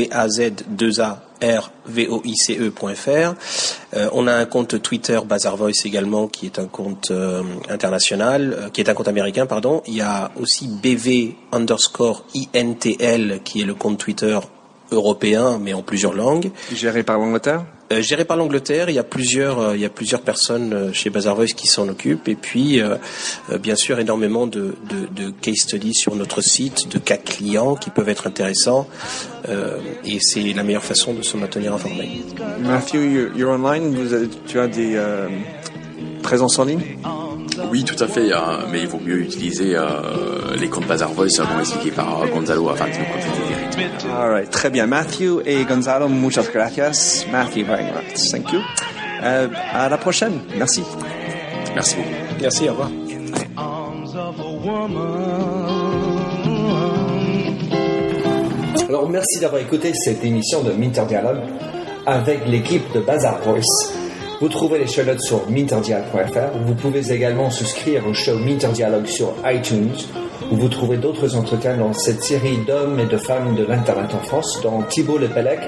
B-A-Z-2-A-R-V-O-I-C-E.fr. 1.41 3.35
Euh, 3.95 4.11
on 4.13 4.27
a 4.27 4.35
un 4.35 4.45
compte 4.45 4.83
Twitter 4.83 5.19
Bazarvoice 5.25 5.85
également 5.85 6.29
qui 6.29 6.47
est 6.47 6.59
un 6.59 6.67
compte 6.67 7.11
euh, 7.11 7.43
international, 7.69 8.57
euh, 8.59 8.69
qui 8.71 8.81
est 8.81 8.89
un 8.89 8.95
compte 8.95 9.09
américain, 9.09 9.47
pardon. 9.47 9.83
Il 9.87 9.95
y 9.95 10.01
a 10.01 10.31
aussi 10.41 10.69
BV 10.69 11.37
underscore 11.53 12.25
INTL 12.55 13.41
qui 13.45 13.61
est 13.61 13.65
le 13.65 13.75
compte 13.75 13.99
Twitter 13.99 14.39
européen 14.91 15.59
mais 15.61 15.75
en 15.75 15.83
plusieurs 15.83 16.15
langues. 16.15 16.51
Géré 16.73 17.03
par 17.03 17.19
l'Angleterre? 17.19 17.65
Euh, 17.91 18.03
géré 18.03 18.25
par 18.25 18.37
l'Angleterre, 18.37 18.91
il 18.91 18.97
y 18.97 18.99
a 18.99 19.05
plusieurs, 19.05 19.61
euh, 19.61 19.77
il 19.77 19.81
y 19.81 19.85
a 19.87 19.89
plusieurs 19.89 20.21
personnes 20.21 20.73
euh, 20.75 20.93
chez 20.93 21.09
Bazar 21.09 21.35
Voice 21.35 21.55
qui 21.57 21.67
s'en 21.67 21.89
occupent, 21.89 22.29
et 22.29 22.35
puis 22.35 22.81
bien 23.61 23.77
sûr 23.77 23.99
énormément 23.99 24.47
de, 24.47 24.75
de, 24.89 25.25
de, 25.25 25.31
case 25.31 25.57
studies 25.57 25.95
sur 25.95 26.15
notre 26.15 26.41
site, 26.43 26.89
de 26.89 26.99
cas 26.99 27.17
clients 27.17 27.77
qui 27.77 27.91
peuvent 27.91 28.09
être 28.09 28.27
intéressants, 28.27 28.87
et 30.05 30.19
c'est 30.21 30.53
la 30.53 30.63
meilleure 30.63 30.85
façon 30.85 31.15
de 31.15 31.23
se 31.23 31.37
maintenir 31.37 31.75
informé. 31.75 32.23
Matthew, 32.61 32.95
you're, 32.95 33.37
you're 33.37 33.53
online, 33.53 33.97
tu 34.47 34.59
as 34.59 34.69
des 34.69 35.01
présences 36.23 36.59
en 36.59 36.65
ligne? 36.65 36.81
Oui, 37.71 37.85
tout 37.85 38.03
à 38.03 38.07
fait, 38.07 38.31
mais 38.71 38.81
il 38.83 38.89
vaut 38.89 39.01
mieux 39.01 39.21
utiliser 39.21 39.77
les 40.59 40.69
comptes 40.69 40.87
Bazar 40.87 41.13
Voice, 41.13 41.37
comme 41.39 41.61
expliqué 41.61 41.91
par 41.91 42.27
Gonzalo, 42.29 42.69
afin 42.71 42.87
de 42.87 42.91
nous 42.91 43.58
All 44.11 44.31
right, 44.31 44.51
très 44.51 44.71
bien. 44.71 44.87
Matthew 44.87 45.43
et 45.47 45.65
Gonzalo, 45.65 46.09
muchas 46.09 46.51
gracias. 46.53 47.25
Matthew, 47.31 47.65
very 47.65 47.85
much. 47.85 48.31
Thank 48.31 48.53
you. 48.53 48.61
Euh, 49.23 49.49
à 49.73 49.89
la 49.89 49.99
prochaine. 49.99 50.41
Merci. 50.57 50.83
Merci 51.75 51.97
beaucoup. 51.97 52.09
Merci, 52.41 52.69
au 52.69 52.73
revoir. 52.73 52.91
Alors, 58.89 59.09
merci 59.09 59.41
d'avoir 59.41 59.61
écouté 59.61 59.93
cette 59.95 60.25
émission 60.25 60.63
de 60.63 60.73
Minter 60.73 61.05
Dialogue 61.07 61.41
avec 62.07 62.47
l'équipe 62.47 62.93
de 62.95 63.01
Bazar 63.01 63.41
Voice. 63.43 63.93
Vous 64.41 64.49
trouvez 64.49 64.79
les 64.79 64.87
show 64.87 65.03
notes 65.03 65.21
sur 65.21 65.51
minterdial.fr. 65.51 66.59
Vous 66.65 66.75
pouvez 66.75 67.13
également 67.13 67.51
souscrire 67.51 68.07
au 68.07 68.15
show 68.15 68.39
Minter 68.39 68.69
Dialogue 68.69 69.07
sur 69.07 69.35
iTunes 69.45 69.93
vous 70.51 70.69
trouvez 70.69 70.97
d'autres 70.97 71.37
entretiens 71.37 71.77
dans 71.77 71.93
cette 71.93 72.23
série 72.23 72.59
d'hommes 72.67 72.99
et 72.99 73.07
de 73.07 73.19
femmes 73.19 73.55
de 73.55 73.65
l'Internet 73.65 74.11
en 74.15 74.25
France, 74.25 74.61
dont 74.63 74.83
Thibault 74.83 75.19
Lepelec, 75.19 75.61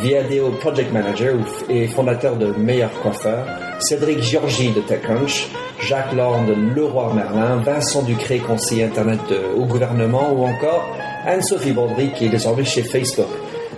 Viadeo 0.00 0.50
Project 0.60 0.92
Manager 0.92 1.34
et 1.68 1.86
fondateur 1.86 2.36
de 2.36 2.46
Meilleur 2.58 2.90
Coiffeur, 3.02 3.46
Cédric 3.80 4.22
Giorgi 4.22 4.70
de 4.72 4.80
TechCrunch, 4.80 5.48
Jacques 5.80 6.14
Lord 6.14 6.44
de 6.46 6.54
Leroy 6.74 7.12
Merlin, 7.14 7.56
Vincent 7.56 8.02
Ducré, 8.02 8.38
conseiller 8.38 8.84
Internet 8.84 9.20
au 9.56 9.64
gouvernement, 9.66 10.32
ou 10.32 10.44
encore 10.44 10.86
Anne-Sophie 11.26 11.72
Baudry, 11.72 12.10
qui 12.12 12.26
est 12.26 12.30
désormais 12.30 12.64
chez 12.64 12.82
Facebook. 12.82 13.28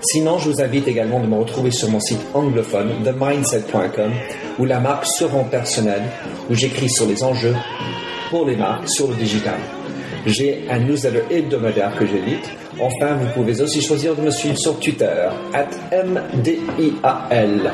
Sinon, 0.00 0.38
je 0.38 0.50
vous 0.50 0.60
invite 0.60 0.86
également 0.86 1.20
de 1.20 1.26
me 1.26 1.36
retrouver 1.36 1.70
sur 1.70 1.90
mon 1.90 2.00
site 2.00 2.20
anglophone, 2.34 3.02
themindset.com, 3.02 4.12
où 4.58 4.64
la 4.64 4.78
marque 4.78 5.06
se 5.06 5.24
rend 5.24 5.44
personnelle, 5.44 6.04
où 6.48 6.54
j'écris 6.54 6.90
sur 6.90 7.06
les 7.06 7.24
enjeux 7.24 7.56
pour 8.30 8.46
les 8.46 8.56
marques 8.56 8.88
sur 8.88 9.08
le 9.08 9.14
digital. 9.14 9.58
J'ai 10.26 10.64
un 10.68 10.80
newsletter 10.80 11.22
hebdomadaire 11.30 11.94
que 11.96 12.04
j'édite. 12.04 12.50
Enfin, 12.80 13.14
vous 13.14 13.28
pouvez 13.32 13.60
aussi 13.60 13.80
choisir 13.80 14.16
de 14.16 14.22
me 14.22 14.30
suivre 14.30 14.58
sur 14.58 14.78
Twitter, 14.80 15.28
at 15.54 15.68
MDIAL. 16.04 17.72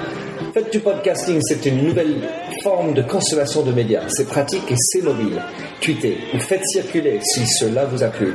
Faites 0.53 0.71
du 0.71 0.81
podcasting, 0.81 1.41
c'est 1.41 1.65
une 1.65 1.87
nouvelle 1.87 2.17
forme 2.63 2.93
de 2.93 3.01
consommation 3.03 3.63
de 3.63 3.73
médias. 3.73 4.03
C'est 4.09 4.29
pratique 4.29 4.71
et 4.71 4.77
c'est 4.77 5.03
mobile. 5.03 5.41
Tweetez 5.81 6.19
ou 6.35 6.39
faites 6.39 6.67
circuler 6.67 7.21
si 7.23 7.47
cela 7.47 7.87
vous 7.87 8.03
a 8.03 8.09
plu. 8.09 8.35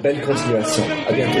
Belle 0.00 0.20
continuation. 0.20 0.84
À 1.08 1.12
bientôt. 1.12 1.40